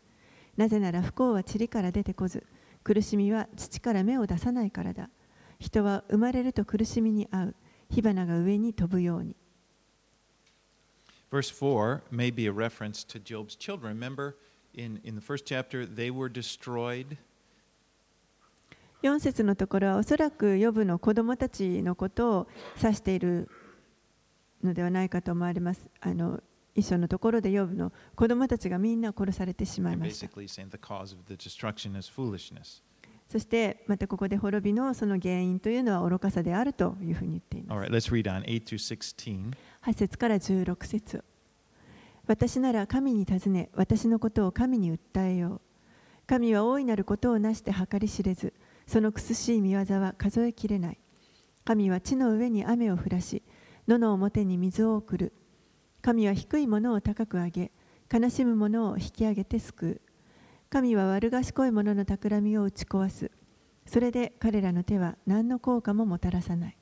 [0.59, 2.45] なぜなら不幸は塵から出てこず
[2.85, 5.09] 苦しみは土から芽を出さないからだ。
[5.59, 7.55] 人は生まれると苦しみに遭う。
[7.89, 9.35] 火花が上に飛ぶように。
[11.31, 13.99] Verse 4 may be a reference to Job's children.
[13.99, 14.35] Remember,
[19.03, 22.49] 4節のところはおそらく予部の子供たちのことを
[22.83, 23.49] 指している
[24.63, 25.89] のではないかと思われます。
[26.01, 26.41] あの
[26.75, 30.11] 一緒のところで予部の子供たちがみんな殺されてしまいます。
[33.29, 37.79] そしてまたここで滅びのその原因というのは愚かさであるというふに言っています。
[39.83, 41.25] 8節から16節。
[42.29, 45.61] 私なら神に尋ね私のことを神に訴えよう
[46.27, 48.53] 神は大いなることをなして計り知れず
[48.89, 50.99] その苦しい見業は数えきれない。
[51.67, 53.43] 神は地の上に雨を降らし、
[53.87, 55.35] 野の表に水を送る。
[56.01, 57.71] 神は低いものを高く上げ、
[58.11, 60.01] 悲しむ者を引き上げて救う。
[60.71, 63.31] 神は悪賢い者の企みを打ち壊す。
[63.85, 66.79] それで彼らの手は何の効果ももたらさない。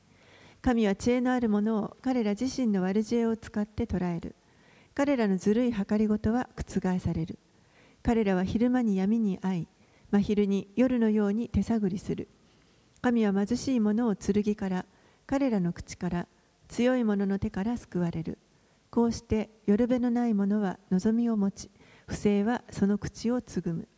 [0.63, 4.37] 神は知恵のある者を彼ら自身の悪知恵を使って捉える。
[4.97, 7.39] 彼らのずるい計りごとは覆される。
[8.03, 9.69] 彼らは昼間に闇に遭い、
[10.11, 12.29] 真昼に夜のように手探りする。
[13.03, 14.87] 神は貧しい者を剣から、
[15.27, 16.27] 彼らの口から、
[16.69, 18.39] 強い者の手から救われる。
[18.91, 21.71] こうしてよるべのない者は望みを持ち、
[22.07, 23.89] 不正はその口をつぐむ。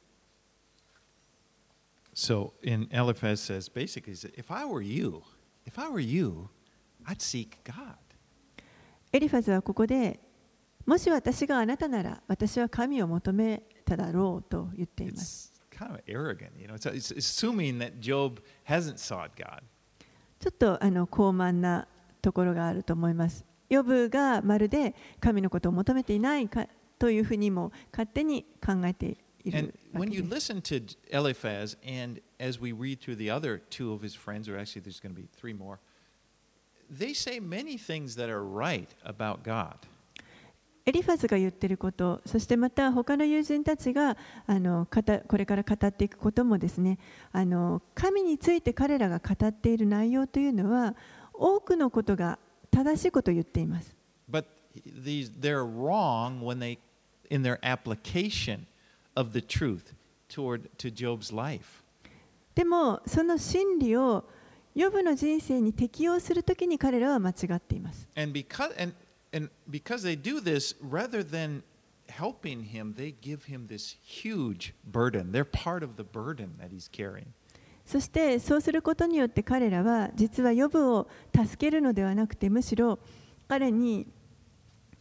[2.13, 5.23] So in Eliphaz says basically, if I were you,
[5.65, 6.49] if I were you,
[7.07, 7.95] I'd seek God.
[9.13, 10.19] エリファズはここで、
[10.89, 15.53] もし私があなたなら、私は神を求めただろうと言っています。
[15.71, 16.77] Kind of arrogant, you know.
[16.77, 19.61] It's, assuming that Job hasn't sought God.
[20.41, 21.87] ちょっとあの高慢な
[22.23, 23.45] ところがあると思います。
[23.69, 26.67] ヨブがまるで神のことを求めていないか
[26.99, 30.51] というふうにも勝手に考えているわ when け you です。
[30.51, 34.81] listen to Eliphaz, and as we read through the other two of his friends, or actually
[34.81, 35.81] there's going to be three more,
[36.91, 39.87] they say many things that are right about God.
[40.89, 46.99] エリファズが言っていること、そしてまた他の友人たちがあの語これから語っていくこともですね
[47.31, 50.97] あの、神について彼らが語っている内容というのは、
[51.35, 52.39] 多くのことが
[52.71, 53.95] 正しいことを言っています。
[54.31, 54.47] But
[54.87, 56.79] these, they're wrong when they,
[57.29, 58.61] in their application
[59.15, 59.95] of the truth
[60.31, 61.85] toward to Job's life.
[62.55, 64.25] でも、その真理を
[64.75, 68.09] ヨブの人生に適用するときに彼らは間違っています。
[68.17, 68.95] And because and
[69.32, 71.64] and because they do this, rather than
[72.10, 75.32] helping him, they give him this huge burden.
[75.32, 77.28] They're part of the burden that he's carrying.
[77.86, 82.98] そしてそうすることによって彼らは実はヨブを助けるのではなくてむしろ
[83.50, 84.08] 彼に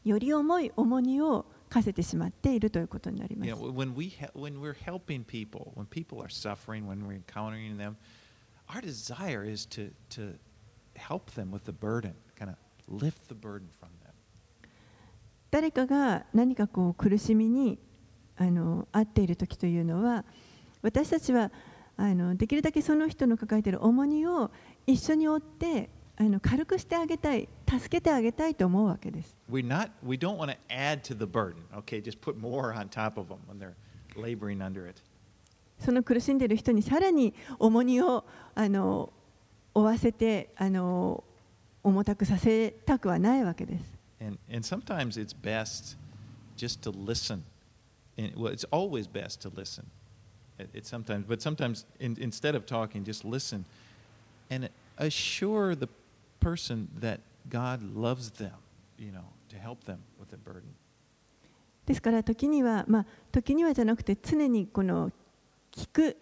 [0.05, 3.61] より重い重荷を課せてしまっているということになりま You す。
[3.61, 7.77] know, when we he- when we're helping people, when people are suffering, when we're encountering
[7.79, 7.95] them,
[8.69, 10.35] our desire is to to
[10.97, 12.57] help them with the burden, kind of
[12.89, 13.96] lift the burden from them.
[15.52, 17.80] 誰かが何かこう苦しみに
[18.38, 20.26] あの遭っている時というのは
[20.82, 21.52] 私たちは
[21.96, 24.52] あのできるだけその人の抱えている重荷を
[24.86, 29.36] 一緒に負ってあの軽くしてあげたい助けてあげたいと思うわけです。
[29.50, 31.56] We're not we don't want to add to the burden.
[31.76, 33.74] Okay, just put more on top of them when they're
[34.16, 35.02] laboring under it.
[35.80, 39.12] その苦しんでいる人にさらに重荷をあの
[39.74, 41.24] 負わせてあの
[41.84, 43.97] 重たくさせたくはないわけです。
[44.21, 45.97] And, and sometimes it's best
[46.57, 47.45] just to listen.
[48.17, 49.87] And, well, it's always best to listen.
[50.59, 53.65] It, it's sometimes, but sometimes in, instead of talking, just listen
[54.51, 54.69] and
[54.99, 55.89] assure the
[56.41, 58.55] person that God loves them,
[58.99, 60.75] you know, to help them with the burden.
[61.85, 65.11] ですから時には、まあ、時にはじゃなくて常にこの
[65.73, 66.17] 聞く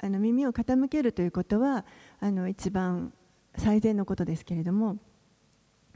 [0.00, 1.84] あの耳を傾けるということは
[2.20, 3.12] あの一番
[3.56, 4.98] 最善のことですけれども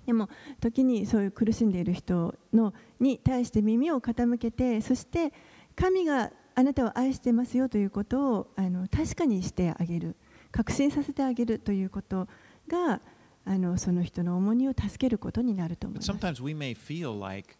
[0.07, 0.29] でも
[0.61, 5.33] 時にそういう苦しんでいる人のに対して耳を傾けてそして
[5.75, 10.15] 神があなたを愛してますよということをあの確かにしてあげる
[10.51, 12.27] 確信させてあげるということ
[12.69, 13.01] が
[13.45, 16.09] あのその人の重荷を助けることになると思います。
[16.09, 17.57] sometimes we may feel like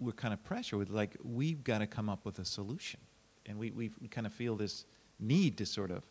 [0.00, 3.00] we're kind of pressure with like we've got to come up with a solution.
[3.48, 4.86] And we, we kind of feel this
[5.18, 6.02] need to sort of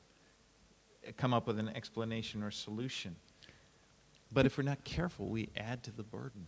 [1.15, 3.15] come up with an explanation or solution.
[4.31, 6.45] But if we're not careful, we add to the burden.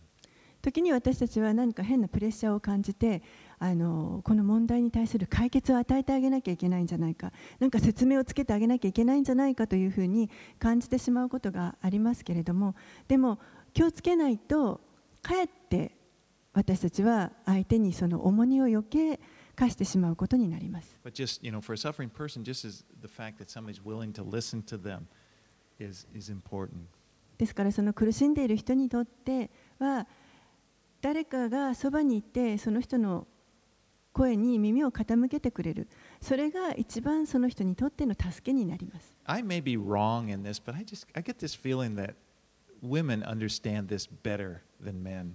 [0.62, 3.20] 時に私たちは何か変なプレッシャーを感じて
[3.58, 12.76] あのこの問題に対する解決を与えてあげなきゃいけないんじゃないか何か説明をつけてあげなきゃいけないんじゃないかというふうに感じてしまうことがありますけれども
[13.08, 13.40] でも
[13.74, 14.80] 気をつけないと
[15.20, 15.96] かえって
[16.52, 19.18] 私たちは相手にその重荷を余計
[19.56, 20.98] 課してしまうことになります。
[21.04, 24.22] But just, you know, for a suffering person, just as the fact that somebody's willing to
[24.22, 25.06] listen to them
[25.78, 26.86] is, is important.
[27.38, 30.06] ですからその苦しんでいる人にとっては
[31.00, 33.26] 誰かがそばにいてその人の
[34.12, 35.88] 声に耳を傾けてくれる
[36.20, 42.14] それが一番その人にとっての助けになります I may be wrong in this, but I just I get this feeling that
[42.82, 45.34] women understand this better than men.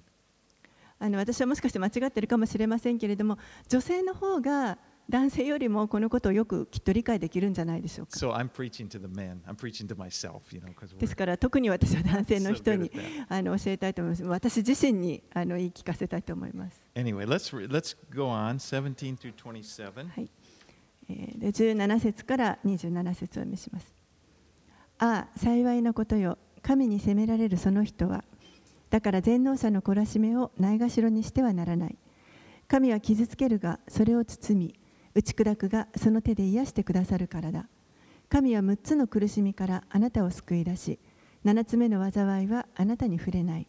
[1.00, 3.38] あの私はもしかして間違ってるかもしれませんけれども
[3.68, 4.78] 女性の方が
[5.10, 9.40] 男性よりもこのことをよくきっと理解できるんじゃないでしょうか So I'm preaching to the men.
[9.48, 12.92] I'm preaching to myself, you know, ですから特に私は男性の人に.
[13.30, 20.10] あの教えたいと思います私自身にあの言い聞かせたいと思います Anyway, let's let's go on 17 through 27.
[20.10, 20.30] はい
[21.10, 23.94] えーで17節から27節を読みします。
[25.00, 28.26] ああ、幸いなことよ、神に責められるその人は、
[28.90, 31.96] だから全能者の懲らしめをないがしろにしてはならない。
[32.68, 34.76] 神は傷つけるが、それを包み、
[35.18, 37.66] 打ち砕くが、その手で癒してくださるからだ。
[38.30, 41.00] 神は6つの苦しみからあなたを救い出し、
[41.44, 43.68] 7つ目の災いはあなたに触れない。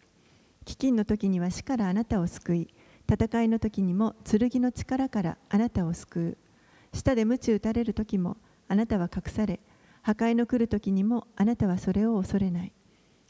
[0.66, 2.68] 飢饉の時には死からあなたを救い、
[3.10, 6.38] 戦いの時にも剣の力からあなたを救う。
[6.92, 8.36] 舌で鞭打たれる時も
[8.68, 9.58] あなたは隠され、
[10.02, 12.72] 破壊の来る時にもあなたはそれを恐れない。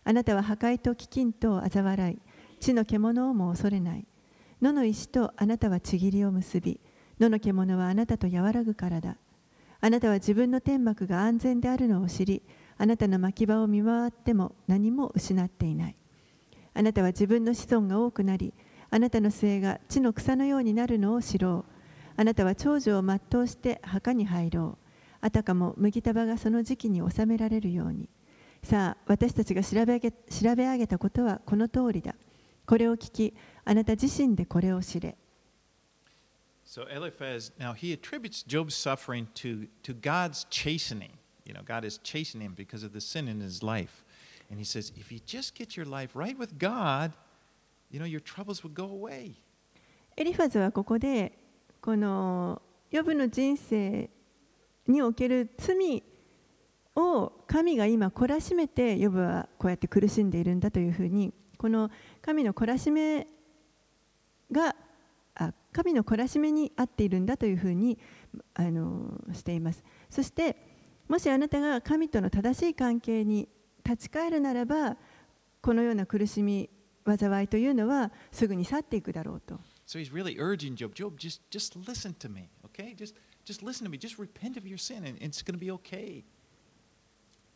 [0.03, 2.19] あなたは破壊と飢饉と嘲笑い、
[2.59, 4.05] 地の獣をも恐れない。
[4.61, 6.81] 野の石とあなたはちぎりを結び、
[7.21, 9.17] 野の獣はあなたと和らぐからだ。
[9.81, 12.43] あなたは自分の天幕が安全であるのを知り、
[12.77, 15.97] あなたの牧場を見回っても何も失っていない。
[16.75, 18.55] あなたは自分の子孫が多くなり、
[18.91, 21.73] あなたの末が地の草のようになるのを知ろう。
[22.17, 24.85] あなたは長寿を全うして墓に入ろう。
[25.21, 28.09] あたかも麦束がその時期に収められるように。
[28.63, 32.15] さあ、私たちが調べ上げ調べ上げたことはこの通りだ。
[32.67, 35.17] これを聞き、あなた自身でこれを知れ。
[36.68, 41.12] So Eliphaz, now he attributes Job's suffering to, to God's chastening.
[41.46, 44.04] You know, God is chastening him because of the sin in his life.
[44.50, 47.12] And he says, if you just get your life right with God,
[47.92, 49.36] you know, your troubles would go away.
[50.16, 51.34] エリファズはここで、
[51.82, 52.62] この
[52.92, 54.10] ヨブの人生
[54.88, 56.04] における罪
[56.96, 61.90] を神が今懲らしめてヨブはこうやって苦しんでいるんだというふうにこの
[62.22, 63.28] 神の懲らしめ
[64.52, 64.76] が
[65.39, 67.99] あ神の懲らしめにあっているんだというふうに
[68.55, 70.57] あのしていますそして
[71.09, 73.49] もしあなたが神との正しい関係に
[73.85, 74.97] 立ち返るならば
[75.63, 76.69] このような苦しみ
[77.07, 82.95] 災いというのはすぐに去っていくだろうと So he's really urging Job, Job, just, just listen to me, okay?
[82.95, 83.15] Just,
[83.47, 83.97] just listen to me.
[83.97, 86.25] Just repent of your sin and it's going to be okay.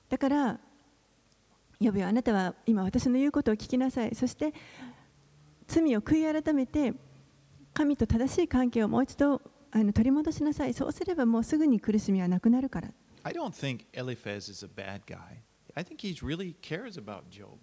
[0.08, 0.60] だから、
[1.78, 4.14] 呼ぶよあなたは今私の言うことを聞きなさい。
[4.14, 4.54] そして
[5.66, 6.94] 罪を悔い改めて
[7.74, 10.74] 神と正しい関係をもう一度あの取り戻しなさい。
[10.74, 12.88] そうすればもうすぐに苦しみはなくなるから。
[13.24, 15.18] I don't think Eliphaz is a bad guy.
[15.74, 17.56] I think he really cares about Job.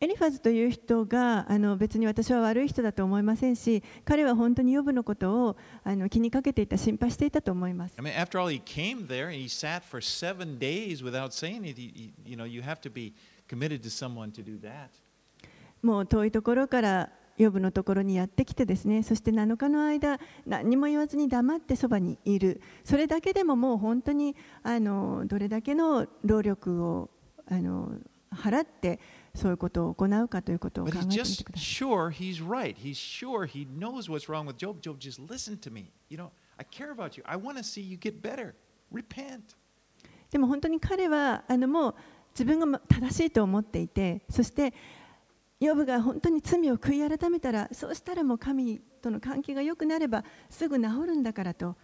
[0.00, 8.04] エリファズという人があの別に私は悪い人だと思いませんし、彼は本当に呼ぶのことをあの気にかけていた、心配していたと思います I。
[8.04, 11.80] mean, after all, he came there and he sat for seven days without saying it.
[12.24, 13.12] You know, you have to be
[13.48, 14.90] committed to someone to do that.
[15.82, 22.60] もう遠いところからヨブのところにやってきてですねそして7日の間何も言わずに黙ってそばにいる。
[22.84, 27.10] それだけでももう本当にあのどれだけの労力を
[27.46, 27.92] あの
[28.34, 29.00] 払って
[29.34, 31.08] そういうことを行うかということを考えてい。
[40.30, 41.94] でも本当に彼はあのもう
[42.38, 44.74] 自分が正しいと思っていてそして
[45.60, 51.76] ヨブが本当に罪を悔い改めたらそうしたらもう神との関係が良くなればすぐ治るんだからと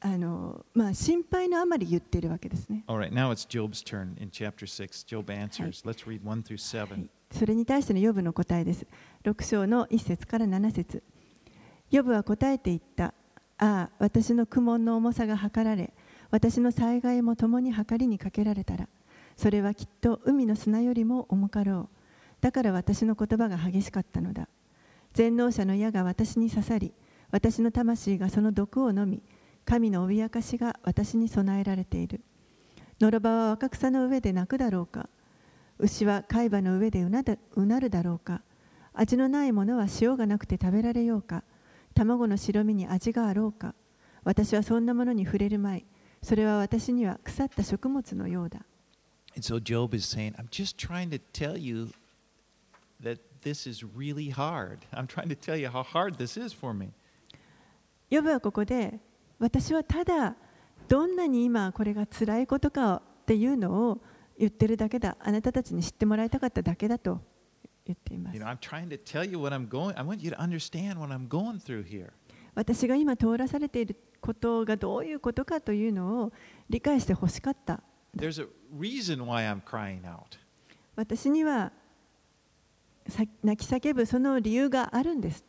[0.00, 2.84] あの、まあ、心配のあまり言っているわけですね。
[2.88, 5.04] Right, now it's Job's turn in chapter 6.
[5.04, 5.84] Job answers.
[5.84, 6.90] Let's read 1 through 7.
[6.90, 8.86] はいそれに対してのヨブの答えです。
[9.24, 11.02] 6章の1節から7節
[11.90, 13.14] ヨブは答えて言った。
[13.58, 15.92] ああ、私の苦悶の重さが測られ、
[16.30, 18.88] 私の災害も共に計りにかけられたら、
[19.36, 21.99] それはきっと海の砂よりも重かろう。
[22.40, 24.48] だから私の言葉が激しかったのだ。
[25.12, 26.92] 全能者の矢が私に刺さり、
[27.30, 29.22] 私の魂がその毒を飲み、
[29.64, 32.20] 神の脅かしが私に備えられている。
[33.00, 35.08] のろばは若草の上で泣くだろうか。
[35.80, 38.42] 牛は海馬の上でうなだうなるだろうか
[38.92, 41.42] 味のないものは塩がなくて食べられようか
[41.94, 43.74] 卵の白身に味があろうか
[44.22, 45.86] 私はそんなものに触れるまい
[46.22, 48.60] それは私には腐った食物のようだ
[49.36, 51.88] And so Job is saying, I'm just trying to tell you
[53.02, 54.78] that this is really hard.
[54.92, 56.92] I'm trying to tell you how hard this is for me.
[58.10, 58.98] ヨブはここで
[59.38, 60.36] 私はただ
[60.88, 64.02] どんなに今これが辛いことかっていうのを
[64.38, 65.16] 言ってるだけだ。
[65.20, 67.20] あなたたちに知ってもらいたかっただけだと
[67.86, 68.38] 言っています。
[72.54, 76.32] 私が今通らされていることがどういうことかというのを
[76.68, 77.80] 理解してほしかった。
[80.96, 81.72] 私には
[83.43, 85.43] 泣き叫ぶその理由があるんです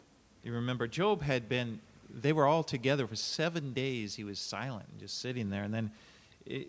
[0.45, 4.15] You remember, Job had been, they were all together for seven days.
[4.15, 5.65] He was silent, just sitting there.
[5.65, 5.91] And then,
[6.49, 6.67] i-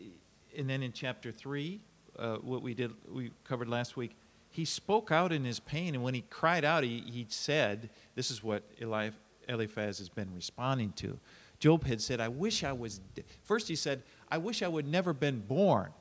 [0.57, 1.79] and then in chapter three,
[2.17, 4.15] uh, what we did, we covered last week,
[4.49, 5.93] he spoke out in his pain.
[5.93, 9.11] And when he cried out, he, he said, This is what Eli-
[9.47, 11.19] Eliphaz has been responding to.
[11.59, 12.99] Job had said, I wish I was.
[13.13, 13.21] De-.
[13.43, 14.01] First, he said,
[14.31, 15.91] I wish I would never been born.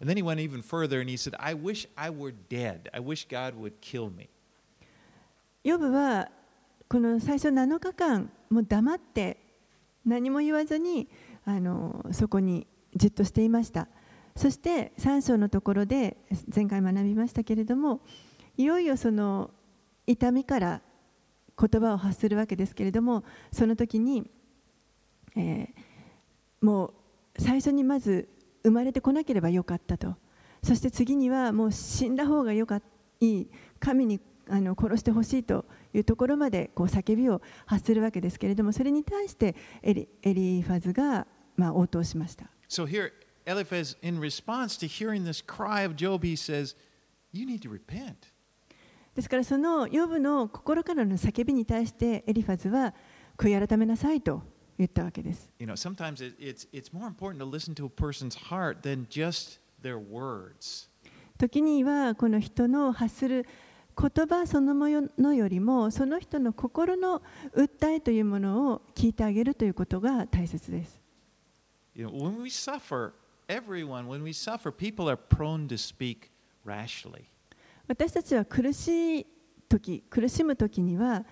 [0.00, 2.88] And then he went even further and he said, I wish I were dead.
[2.92, 4.28] I wish God would kill me.
[5.65, 6.29] ヨブは
[6.87, 9.39] この最初7日間もう黙って
[10.05, 11.09] 何も言わずに
[11.43, 13.87] あのそこにじっとしていました。
[14.35, 16.17] そして3章のところで
[16.53, 18.01] 前回学びましたけれども
[18.57, 19.49] いよいよその
[20.05, 20.81] 痛みから
[21.59, 24.29] 言葉を発するわけですけれどもその時に、
[25.35, 26.93] えー、も
[27.37, 28.29] う最初にまず
[28.63, 30.15] 生まれてこなければよかったと。
[30.61, 32.81] そして次にはもう死んだ方がよか
[33.19, 33.49] いい。
[33.79, 34.19] 神に
[34.49, 42.49] あの殺してほしいというところまでこう叫びを発するわけですけれどもそれに対してエリエリファズがまあ応答しました。
[42.67, 43.11] So here,
[43.45, 46.75] Eliphaz, in response to hearing this cry of Job, he says,
[47.31, 48.15] You need to repent.
[49.15, 52.93] ですからそのヨブの心からの叫びに対してエリファズは
[53.37, 54.43] 悔い改めなさいと
[54.77, 55.49] 言ったわけです。
[55.57, 59.59] You know, sometimes it, it's, it's more important to listen to a person's heart than just
[59.81, 60.89] their words.
[61.37, 63.45] 時にはこの人の発する
[63.97, 64.87] 言葉そのも
[65.17, 67.21] のよりもその人の心の
[67.55, 70.99] 訴えというものを聞いてあげるということが大切です。
[77.87, 79.27] 私たちは苦しい
[79.69, 81.25] 時苦しむ時には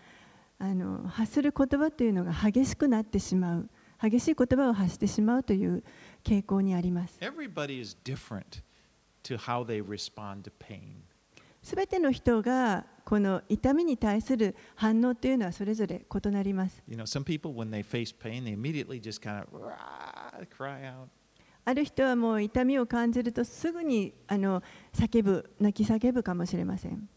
[0.59, 3.69] あの発する言葉というのが激しくなってしまう
[4.01, 5.83] 激しい言葉を発してしまうという
[6.23, 7.17] 傾向にあります。
[11.63, 16.83] すべての人がこの痛みに対する反応というのはそれぞれ異なります。
[21.65, 24.61] ある人はもう痛みを感じるとすぐにあの
[24.93, 27.07] 叫ぶ、泣き叫ぶかもしれません。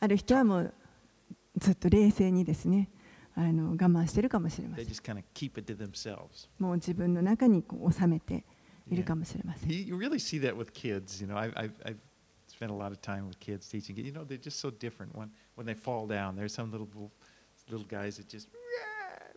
[0.00, 0.74] ある人はもう
[1.56, 2.90] ずっと冷静にですね、
[3.34, 4.84] あの我慢しているかもしれません。
[6.58, 8.44] もう自分の中に収めて。
[8.89, 9.71] いるかもしれません。
[9.71, 11.21] You, you really see that with kids.
[11.21, 11.97] You know, I've, I've, I've
[12.47, 13.97] spent a lot of time with kids teaching.
[13.97, 15.15] You know, they're just so different.
[15.15, 16.87] When, when they fall down, there's some little
[17.69, 18.47] little guys that just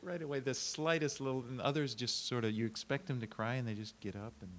[0.02, 3.56] right away, the slightest little, and others just sort of you expect them to cry
[3.56, 4.50] and they just get up and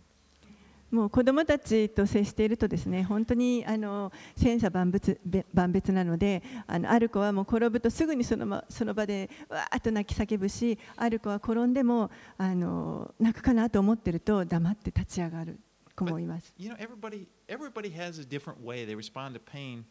[0.91, 5.21] もう子どもたちと接しているとですね本当にあの千差万別
[5.53, 15.59] 万別なのであのある子はもう転ぶとすぐにその,、ま、その場でわーっと泣き叫ぶしある子は転んでもあの泣くかなと思ってると黙って立ち上がる
[15.97, 16.55] 子もいます。
[16.57, 19.85] you know everybody everybody has a different way they respond to pain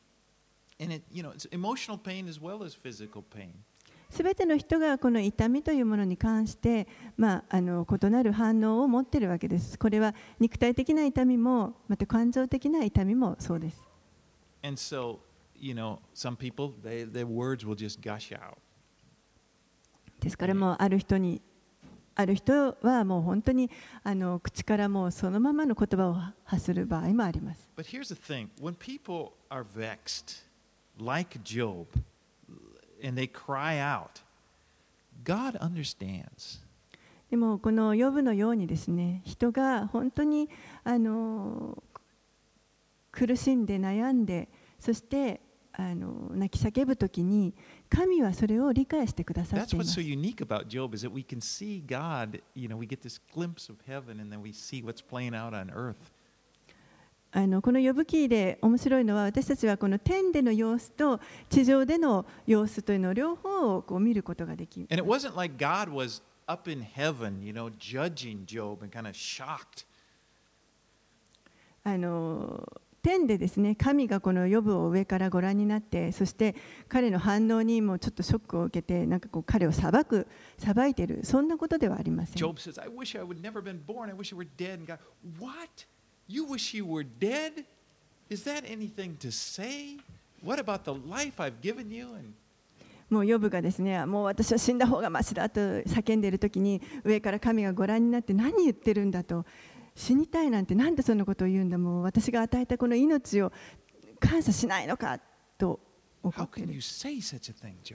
[0.79, 3.51] and it you know it's emotional pain as well as physical pain
[4.09, 6.87] すべての人がこの痛みというものに関して、
[7.17, 9.77] まあ、あの異なる反応を持っているわけです。
[9.77, 13.95] これは肉体的な痛みも、また感情的な痛みもそうです。
[14.65, 15.19] and so
[15.55, 18.57] you know some people they, their words will just gush out
[20.19, 21.41] ですからもうある人に
[22.15, 23.69] ある人はもう本当に
[24.03, 27.69] あの口からもうそのままの言葉を発する場合もあります。
[27.75, 30.45] but here's the thing when people are vexed
[30.97, 31.85] like job
[37.29, 40.49] でもこの呼ぶのようにですね人が本当に
[40.83, 41.81] あの
[43.11, 44.49] 苦しんで悩んで
[44.79, 45.41] そして
[45.77, 47.53] あの泣き叫ぶ時に
[47.89, 49.75] 神はそれを理解してくださって。
[57.37, 61.19] あのこの呼ぶ記で面白いのは私たちはこの天での様子と
[61.49, 69.05] 地上での様子というのを両方をこう見ることができ And it wasn't like God was up in heaven, you know, judging Job and kind
[69.05, 69.85] of shocked.
[71.83, 72.65] あの
[73.01, 76.55] 天でですね神がこの呼ぶを上からご覧になってそして
[76.87, 80.25] 彼の反応にもちょっとショックを受けてなんかこう彼を裁く
[80.57, 84.09] 裁いているそんなことではありません Job says, I wish I would never been born.
[84.09, 84.79] I wish I were dead.
[84.79, 84.99] And God,
[85.37, 85.85] what?
[86.27, 87.65] You wish you were dead?
[88.29, 89.97] Is that anything to say?
[93.09, 99.45] もうヨブがですねもう私は死んだ方がましだと叫んでいるときに上から神がご覧になって何言ってるんだと
[99.95, 103.51] 死にたいなんてなんでそんなことを言うんだもう私が与えたこの命を
[104.19, 105.19] 感謝しないのか
[105.57, 105.79] と
[106.21, 106.61] 怒って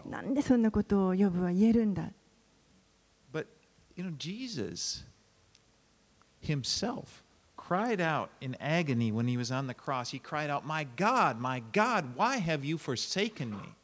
[0.06, 2.10] なんでそんなことをヨブは言えるんだ
[3.32, 3.46] ？But,
[3.96, 5.04] you know, Jesus
[6.42, 7.22] himself
[7.70, 10.10] cried out in agony when he was on the cross.
[10.10, 13.76] He cried out, My God, my God, why have you forsaken me?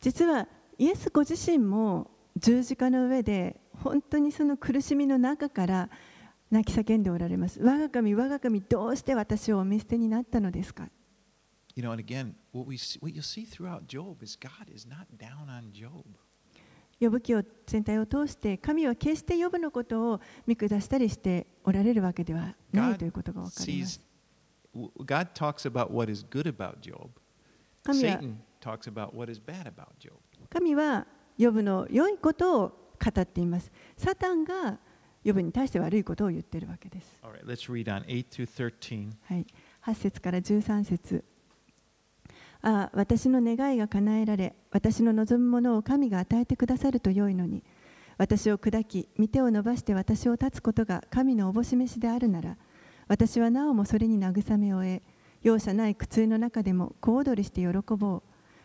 [0.00, 5.90] 実はイエスご自身も十字架の上で本当にその苦しみの中から
[6.50, 7.60] 泣き叫んでおられます。
[7.62, 10.88] 我が神、我が神、どうして私をお見捨てになったのですか
[11.76, 14.88] You know, and again, what we see, what you'll see throughout Job is God is
[14.88, 16.04] not down on Job.
[17.00, 24.00] 呼ぶ記を全体を通して神は決して呼ぶのことを見下したりしておられるわけではないということが分かります。
[24.74, 27.08] w- God talks about what is good about Job.
[27.82, 30.12] 神は Satan talks about what is bad about Job.
[30.50, 31.06] 神は
[31.38, 32.68] 呼ぶの良いことを
[33.02, 33.72] 語っています。
[33.96, 34.78] サタンが
[35.24, 37.18] 呼ぶに対して悪いことを言っているわけです。
[37.22, 39.10] All right, let's read on 8 through 13.
[39.24, 39.46] はい、
[39.86, 41.24] 8節から13節
[42.62, 47.62] ああ私の願いが叶えられ私の望むものを神が与えてくださると良いのに
[48.18, 52.56] 私を砕き御手を伸ばして私を立つことが神のおぼし召しであるなら
[53.08, 55.02] 私はなおもそれに慰めを得
[55.42, 58.22] 容赦ない苦痛の中でも小躍りして喜ぼう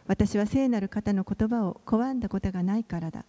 [0.08, 3.26] 私は聖なる方の言葉を拒んだことがないからだ。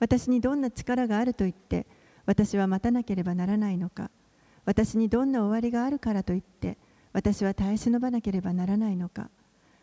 [0.00, 1.86] 私にどんな力があると言って
[2.26, 4.10] 私は待たなければならないのか。
[4.64, 6.76] 私にどんな終わりがあるからと言って
[7.12, 9.30] 私は耐え忍ばなければならないのか。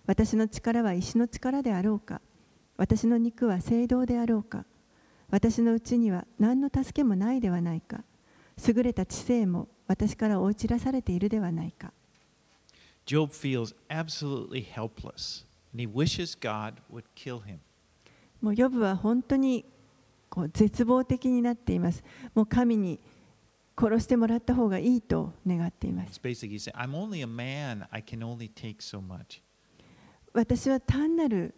[0.10, 2.20] 私の力は石の力であろうか。
[2.78, 4.66] 私の肉は聖堂であろうか。
[5.30, 8.04] 私のうちには何の助けもないではないか。
[8.68, 11.94] 優れた知性も私から追い散らされているではないか。
[13.06, 17.60] Job feels absolutely helpless, and he wishes God would kill him.
[18.42, 19.64] もうヨブは本当に
[20.32, 22.04] こう絶望的になっています。
[22.34, 23.00] もう神に
[23.80, 26.20] 殺してもらった方がいいと願っています。
[26.20, 29.44] It's basically he said, I'm only a man, I can only take so much.
[30.34, 31.56] 私は単なる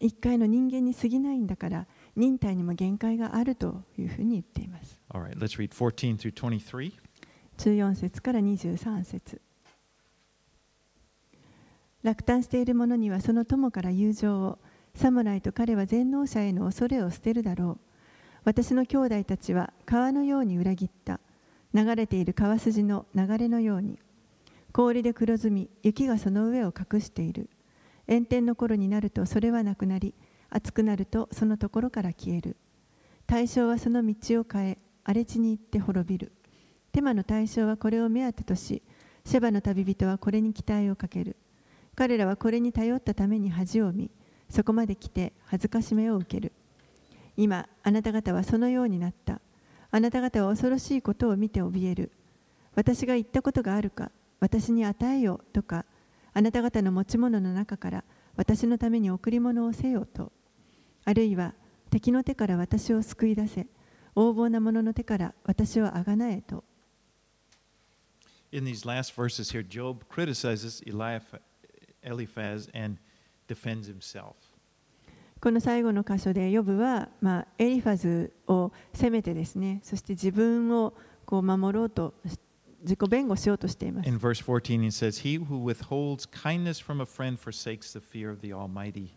[0.00, 5.00] 一回の人間に過ぎないんだから忍耐にも限界があるというふうに言っています。
[5.10, 6.92] All right, let's read 14 through 23.
[7.58, 9.40] 14節から23節
[12.04, 14.58] 落胆している者にはその友から友情を
[14.94, 17.80] 侍と彼は全能者への恐れを捨てるだろう。
[18.44, 21.20] 私の兄弟たちは川のように裏切った。
[21.74, 23.98] 流れている川筋の流れのように
[24.72, 27.50] 氷で黒ずみ雪がその上を隠している
[28.08, 30.14] 炎天の頃になるとそれはなくなり
[30.50, 32.56] 暑くなるとそのところから消える。
[33.26, 36.32] 対象はその道を変え荒れ地に行って滅びる。
[36.90, 38.82] テマの対象はこれを目当てとし
[39.24, 41.36] シェバの旅人はこれに期待をかける。
[41.94, 44.10] 彼らはこれに頼ったために恥を見
[44.48, 46.52] そこまで来て恥ずかしめを受ける。
[47.36, 49.40] 今あなた方はそのようになった。
[49.90, 52.12] あなた方は恐ろしいことを見て怯える。
[52.74, 55.84] 私が言ったことがあるか私に与えよとか
[56.38, 58.04] あなた方の持ち物の中から
[58.36, 60.30] 私のために贈り物をせよと。
[61.04, 61.52] あるいは
[61.90, 63.66] 敵の手から私を救い出せ。
[64.14, 66.62] 横暴な者の手から私をあがなえと。
[68.52, 71.40] In these last verses here, Job criticizes Eliaph-
[72.04, 73.00] Eliphaz and
[73.48, 74.34] defends himself.
[75.40, 80.94] この最後の箇所でヨブは、まあ、エリファズを責めてですねそして自分を
[81.26, 82.38] こう守ろうとし
[82.82, 88.30] 自己弁護しようとしています In verse 14, he says, He who withholds kindness from a friend forsakes the fear
[88.30, 89.14] of the Almighty.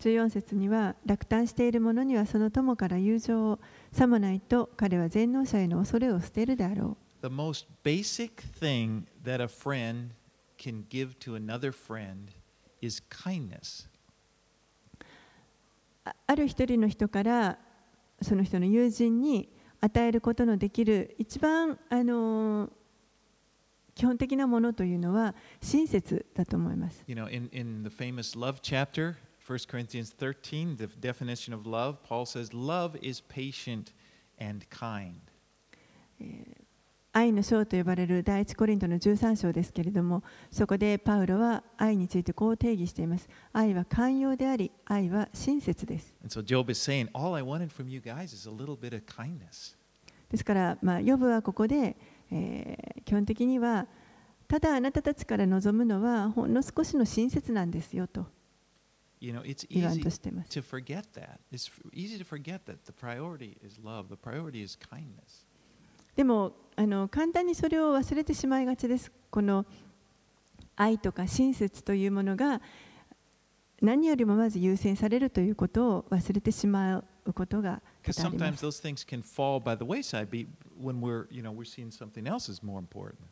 [0.00, 3.58] 14節には落胆している者にはその友から友情を
[3.92, 10.10] さもないと彼は全能者への恐れを捨てるであろ The most basic thing that a friend
[10.56, 12.32] can give to another friend
[12.80, 13.88] is kindness.
[16.26, 17.58] ある一人の人から
[18.22, 19.48] その人の友人に
[19.80, 22.70] 与えることのできる一番あの
[23.98, 31.96] 基本的なものというのは親切だと思います You know, in, in the famous love chapter, 1 Corinthians 13, the definition of love,
[32.04, 33.92] Paul says, Love is patient
[34.40, 35.16] and kind.
[37.12, 40.22] 愛の章と呼ばれる第一コリントの13章ですけれども
[40.52, 48.94] そこでパウロは愛についてこう定義しています愛は寛容であり愛は親切です And so Job is saying, All I wanted from you guys is a little bit
[48.94, 49.76] of kindness.
[50.30, 51.96] ですから、まあ、ヨブはここで、
[52.30, 53.86] えー、基本的には
[54.46, 58.26] ただあなたたちから望むのはほんの少しの親切なんですよと
[59.68, 60.50] 言わんとしています。
[66.16, 69.12] でもあの簡単にそれを忘れてしまいがちです。
[69.30, 69.66] この
[70.76, 72.60] 愛とか親切というものが
[73.80, 77.82] 何よりもまず優先されるということを忘れてしまうことが。
[80.80, 83.28] When we're, you know, we're seeing something else is more important.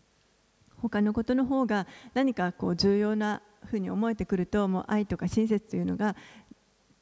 [0.79, 6.15] 他のことの方が何かこう重要なふうに思えてくるともう愛とか親切というのが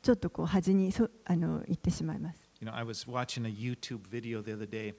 [0.01, 2.39] ちょっとこう端にそあの行ってしまいます。
[2.61, 4.95] You know, I was watching a YouTube video the other day,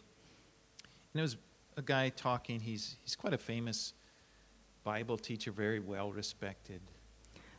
[1.14, 1.38] and it was
[1.78, 2.60] a guy talking.
[2.60, 3.94] He's, he's quite a famous
[4.84, 6.82] Bible teacher, very well respected.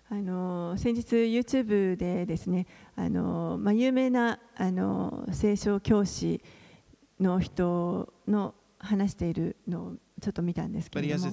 [0.09, 6.41] あの先日 YouTube でですねあの、まあ、有名なあの聖書教師
[7.21, 11.31] の人の話しているのをちょっと見たんですけれども.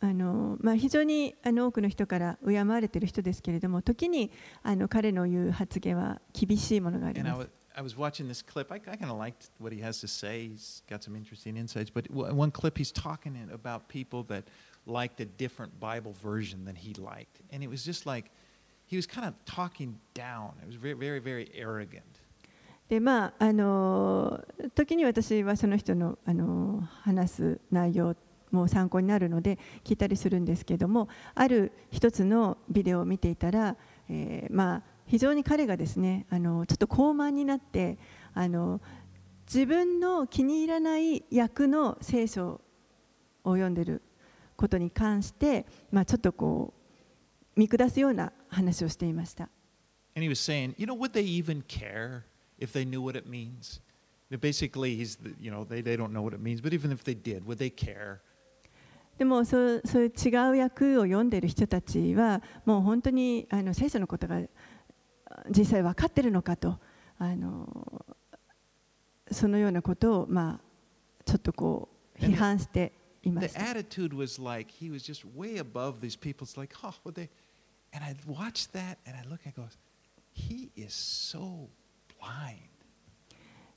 [0.00, 4.30] あのまあ、非常にあの多くの人から敬われている人ですけれども、時に
[4.62, 7.48] あの彼の言う発言は厳しいものがあります。
[7.74, 8.72] I was watching this clip.
[8.72, 10.48] I, I kind of liked what he has to say.
[10.48, 11.90] He's got some interesting insights.
[11.90, 14.44] But one clip, he's talking in- about people that
[14.84, 17.40] liked a different Bible version than he liked.
[17.52, 18.32] And it was just like
[18.88, 20.52] he was kind of talking down.
[20.62, 22.02] It was very, very, very arrogant.
[22.88, 24.42] でまああの
[24.74, 28.16] 時に私はその人のあの話す内容
[28.50, 33.76] も参考になるので聞いたりするんですけれどもある一つのビデオを見ていたら、
[34.08, 37.98] えーまあ、非常に彼がですねあのちょっと高慢になって
[38.32, 38.80] あの
[39.46, 42.62] 自分の気に入らない役の聖書
[43.44, 44.00] を読んでる
[44.56, 46.77] ことに関して、まあ、ちょっとこう
[47.58, 49.48] 見下すような話をしていました。
[59.18, 64.40] でもそう,そういう違う役を読んでる人たちはもう本当にあの聖書のことが
[65.50, 66.78] 実際分かっているのかと
[67.18, 68.06] あの
[69.32, 70.64] そのようなことをまあ
[71.24, 71.88] ちょっとこ
[72.20, 72.92] う批判して
[73.24, 73.58] いました。
[73.58, 73.64] The,
[77.14, 77.28] the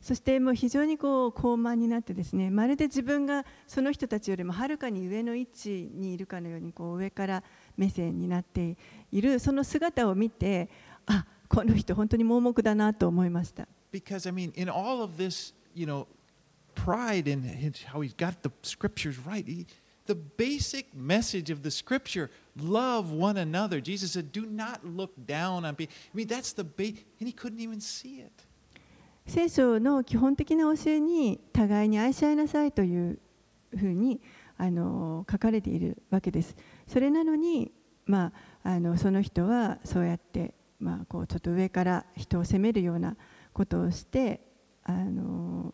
[0.02, 7.44] そしてもう非常にこう高慢になってですねまるで自分がその人たちよりもはるかに上の位置にいるかのようにこう上から
[7.78, 8.78] 目線になって
[9.12, 10.70] いるその姿を見て
[11.06, 13.68] あこの人本当に盲目だなと思いました。
[13.92, 14.54] Because, I mean,
[22.58, 23.82] love one another.
[23.82, 25.94] Jesus said, do not look down on people.
[26.14, 28.32] I mean, that's the base, and he couldn't even see it.
[29.26, 33.20] 聖書の基本的な教えに互いに愛し合いなさいという
[33.78, 34.20] ふうに
[34.58, 36.56] あの書かれているわけです。
[36.88, 37.72] それなのに、
[38.06, 38.34] ま
[38.64, 43.16] あ、あのその人はそうやって、まあ、こうちょっと上から人を責めるような
[43.54, 44.42] ことをして
[44.84, 45.74] あの、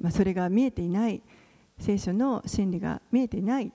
[0.00, 1.22] まあ、それが見えていない
[1.78, 3.72] 聖書の真理が見えていない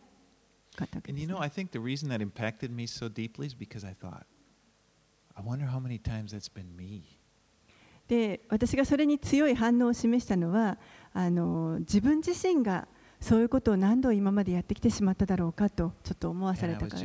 [8.07, 10.79] で、私がそれに強い反応を示したのは
[11.13, 12.87] あの、自分自身が
[13.19, 16.97] そういうことを何度今までやってきてしまっただろうかとちょっと思わされたから。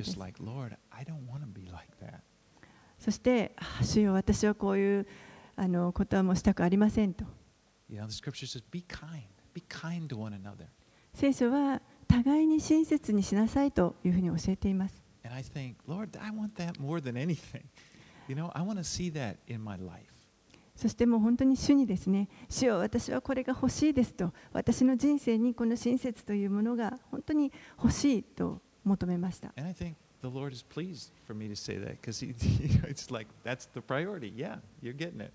[2.99, 5.07] そして、主よ私はこういう
[5.57, 7.25] あのことはもうしたくありませんと。
[11.13, 11.83] 聖書は、
[12.23, 15.03] 互いに親切にしなさいというふうに教えています。
[15.25, 17.65] And I think, Lord, I want that more than anything.
[18.29, 20.05] You know, I want to see that in my life.
[20.77, 29.53] そしてもう本当に主にですね、主よ私はこれが欲しいですと、私の人生にこの親切というものが本当に欲しいと求めました。
[29.57, 33.69] And I think the Lord is pleased for me to say that because it's like, that's
[33.75, 34.33] the priority.
[34.37, 35.33] Yeah, you're getting it.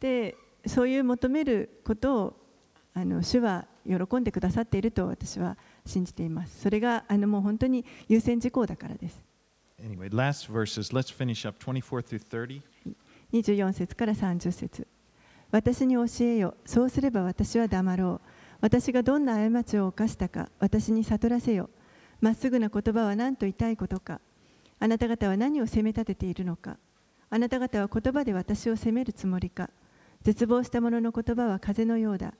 [0.00, 2.36] でそういう求めることを
[2.94, 6.60] あの主は喜んでくださっていると私は信じています。
[6.60, 9.22] それがあのもう本当に優先事項だからです。
[9.82, 10.92] Anyway, last verses.
[10.92, 12.62] Let's finish up 24 through 30.
[13.32, 14.86] 24節から30節
[15.50, 18.28] 私に教えよ、そうすれば私は黙ろう。
[18.60, 21.68] 私がどんな過ちを犯したか、私に悟らせよ。
[22.20, 24.20] まっすぐな言葉は何と痛いことか。
[24.78, 26.78] あなた方は何を責め立てているのか。
[27.28, 29.68] あなた方は言葉で私を責めるつもりか。
[30.22, 32.34] 絶望した者の言葉は風のようだ。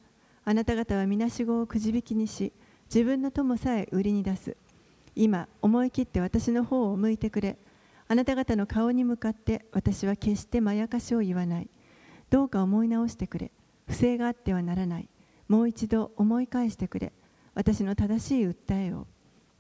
[0.45, 2.53] あなた方はみなしごをくじ引きにし、
[2.93, 4.57] 自分の友さえ売りに出す。
[5.15, 7.57] 今、思い切って私の方を向いてくれ。
[8.09, 11.69] あなた方の顔に向かって私は決してまやかしを言わない。
[12.29, 13.51] どうか思い直してくれ。
[13.87, 15.09] 不正があってはならない。
[15.49, 17.13] もう一度思い返してくれ。
[17.55, 19.07] 私の正しい訴えを。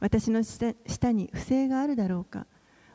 [0.00, 2.46] 私の下に不正があるだろうか。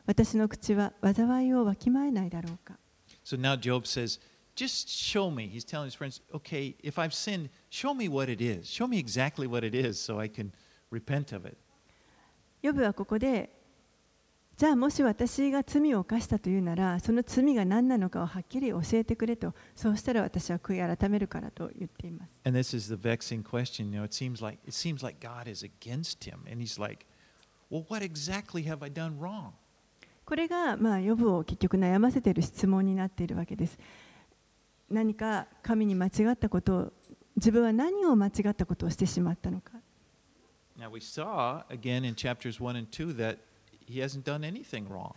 [0.06, 2.78] 私の口は災いをわきまえないだろうか。
[3.24, 4.20] So now Job says,
[4.58, 5.46] just show me.
[5.46, 8.66] He's telling his friends, okay, if I've sinned, show me what it is.
[8.68, 10.52] Show me exactly what it is so I can
[10.90, 11.56] repent of it.
[12.60, 13.50] ヨブはここで、
[14.56, 22.30] じゃあもし私が罪を犯したというなら、その罪が何なのかをはっきり教えてくれと、そうしたら私は悔い改めるからと言っています。
[22.44, 23.92] And this is the vexing question.
[23.92, 27.06] You know, it seems like it seems like God is against him, and he's like,
[27.70, 29.52] "Well, what exactly have I done wrong?"
[30.24, 33.78] これが、まあ、ヨブを結局悩ませている質問になっているわけです。
[34.90, 36.92] 何か神に間違ったことを、
[37.36, 39.72] 自分は何を間違ったことをしてしまったのか。
[40.78, 43.38] Now we saw again in chapters one and two that
[43.86, 45.14] he hasn't done anything wrong.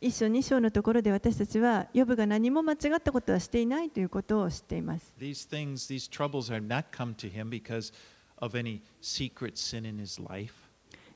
[0.00, 5.12] 一章二章のところで私たちは、ヨブが何も間違ったことはしていないということを知っています。
[5.18, 7.92] These things, these troubles, have not come to him because
[8.38, 10.52] of any secret sin in his life.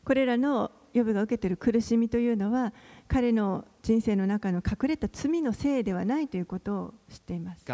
[0.05, 2.73] これらのヨブが受けている苦しみというのは
[3.07, 7.65] 彼の人生の中の隠れた罪のせいではないということを知っています。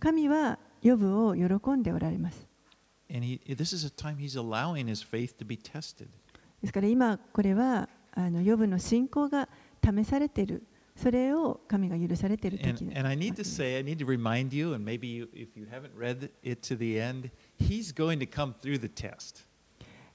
[0.00, 2.48] 神はヨブを喜んでおられます。
[6.62, 9.50] ですから今これはあのヨブの信仰が
[9.84, 10.62] 試されている。
[10.96, 12.98] それを神が許されている時です。
[12.98, 13.08] And, and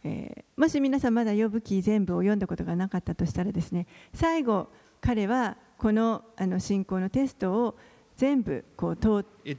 [0.03, 7.77] えー、もし皆さんまだ呼ぶ記全部を読んだことがなかったとしたらですね最後彼はこの,あの信仰のテストを
[8.15, 9.55] 全部こう通ってい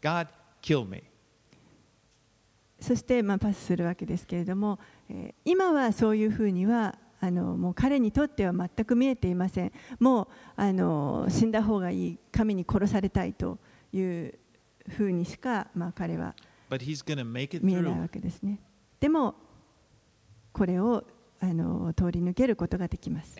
[0.00, 0.28] God,
[2.80, 4.78] そして、まあ、パスするわけですけれども、
[5.10, 13.58] えー、今はそういうふうにはあのもう彼にとっては全く見えていません、もうあの死んだ方がいい、神に殺されたいと
[13.92, 14.34] いう
[14.88, 16.34] ふうにしか、まあ、彼は
[17.62, 18.60] 見えないわけですね。
[18.98, 19.34] でも、
[20.52, 21.04] これを
[21.40, 23.34] あの通り抜けることができます。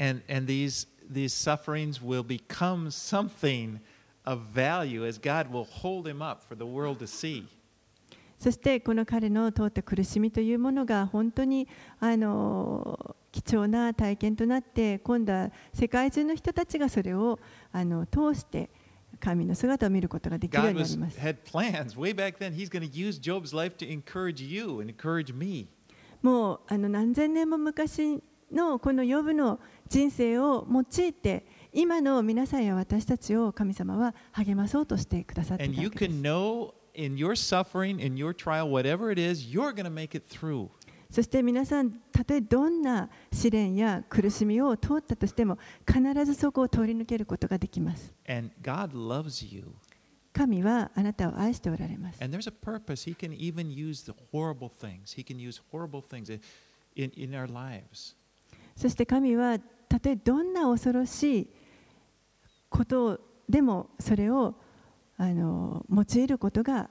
[8.39, 11.68] そしてこの彼の通った苦しみというものが本当に
[11.99, 17.39] あの貴重な体験となって今度は世界中の人たちがそれを
[17.72, 18.70] あの通して
[19.18, 21.18] 神の姿を見ることができるようになります。
[26.22, 28.22] もうあの何千年も昔
[28.53, 35.74] のこのヨブの人生を用いて今の皆さんや私たちを神様は励まそうとしてくださっていで
[40.57, 40.62] す
[41.11, 48.13] そして皆さんたとえどんな試練や苦しみを通ったとしても必ずそこを通り抜けることができます.
[50.33, 52.23] 神はあなたを愛しておられます。
[52.23, 53.05] And there's a purpose.
[53.11, 55.13] He can even use the horrible things.
[55.17, 56.31] He can use horrible things
[56.95, 58.15] in, in our lives.
[58.77, 59.59] そして神は
[59.89, 61.49] たとえどんな恐ろしい
[62.69, 64.55] ことでもそれを
[65.17, 66.89] あの用いることが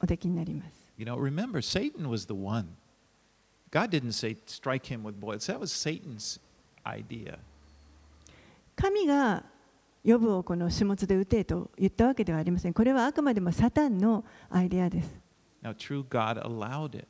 [0.00, 0.92] おできになります。
[0.96, 2.68] You know, remember, Satan was the one.
[3.70, 5.46] God didn't say strike him with bullets.
[5.46, 6.40] That was Satan's
[6.84, 7.38] idea.
[8.76, 9.44] 神が
[10.04, 12.72] ヨブをこの種物で撃てと言ったわけではありません。
[12.72, 15.10] これはあくまでもサタンのアイデアです。
[15.62, 17.06] Now, true, God allowed it.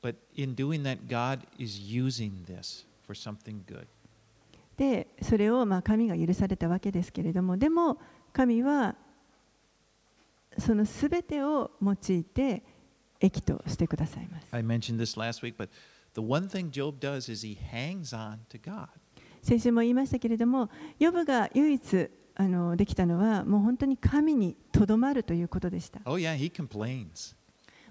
[0.00, 3.86] But in doing that, God is using this for something good.
[4.76, 7.98] で、それをまあ神が許されたわけですけれども、でも
[8.32, 8.94] 神は
[10.58, 12.62] そのすべてを用いて
[13.24, 14.28] 益としてください。
[19.42, 26.00] 先週も言いましたけれども、ヨブが唯一あのできたのは、もう本当に神にとどまるということでした。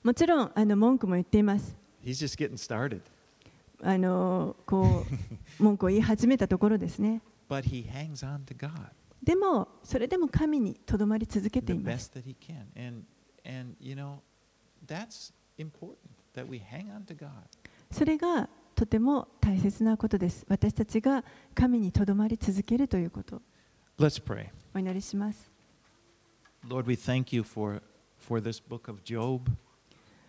[0.03, 1.75] もちろんあの、文句も言っています。
[3.85, 5.05] あのこ
[5.59, 7.21] う文句を言い始めたところですね。
[9.21, 12.11] でも、それでも神にとどまり続けています。
[17.90, 20.46] それがとても大切なことです。
[20.48, 21.24] 私たちが
[21.54, 23.42] 神にとどまり続けるということ。
[23.98, 24.50] Let's pray.
[24.74, 25.50] お祈りします。
[26.64, 27.82] Lord, we thank you for,
[28.16, 29.50] for this book of Job.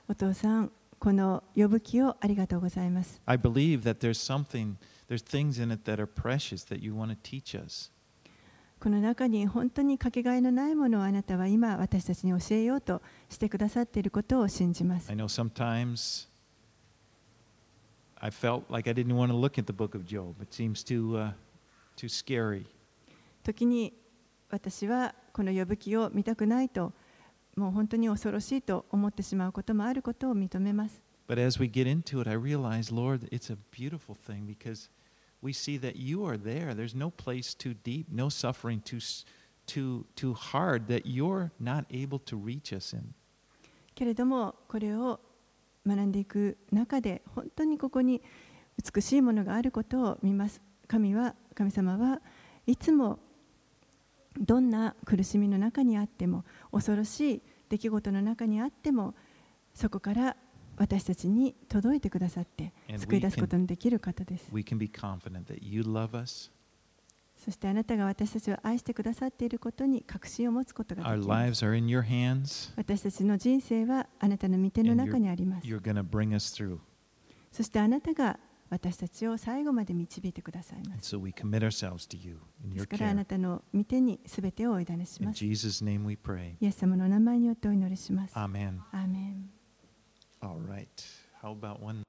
[0.08, 3.22] お父さん、この呼ぶ記をありがとうございます。
[3.26, 4.76] I believe that there's something,
[5.08, 7.92] there's things in it that are precious that you want to teach us.
[8.81, 13.01] この中に本当にかけがえのないものをあなたは今私たちに教えようと
[13.31, 15.11] してくださっていることを信じます。
[23.43, 23.93] 時に
[24.51, 26.93] 私はこの呼ぶ気を見たくないと、
[27.57, 31.03] もう本当に恐ろしいと思ってしまうこともあることを認めます。
[31.27, 34.91] But as we get into it, I realize, Lord, it's a beautiful thing because
[35.45, 36.75] we see that you are there.
[36.75, 38.99] There's no place too deep, no suffering too,
[39.67, 43.15] too, too hard that you're not able to reach us in.
[43.95, 45.21] けれどもこれを
[45.87, 48.23] 学んでいく中で本当にここに
[48.93, 50.61] 美しいものがあることを見ます。
[50.89, 52.21] 神は神様は
[52.67, 53.19] いつも
[54.37, 59.15] どんな苦しみの中にあっても恐ろしい出来事の中にあっても
[59.75, 60.37] そこから
[60.77, 64.51] 私たちに届いてくださって救い出すことのできる方です。
[67.37, 72.73] そしてあなたが私たちを愛してくださっていることに確信を持つことができます。
[72.77, 75.69] 私たちの人生はあなたの御手の中にあります。
[77.53, 78.39] そしてあなたが
[78.71, 81.17] 私たちを最後まで導いてくださいます。
[81.17, 85.45] ですからあな.たの御手にすべてをお委ねします。
[85.45, 88.37] イエス様のお名前によってお祈りします。
[88.37, 88.79] ア Amen.
[88.93, 89.51] ーメン
[90.45, 91.07] All right.
[91.41, 92.04] How about one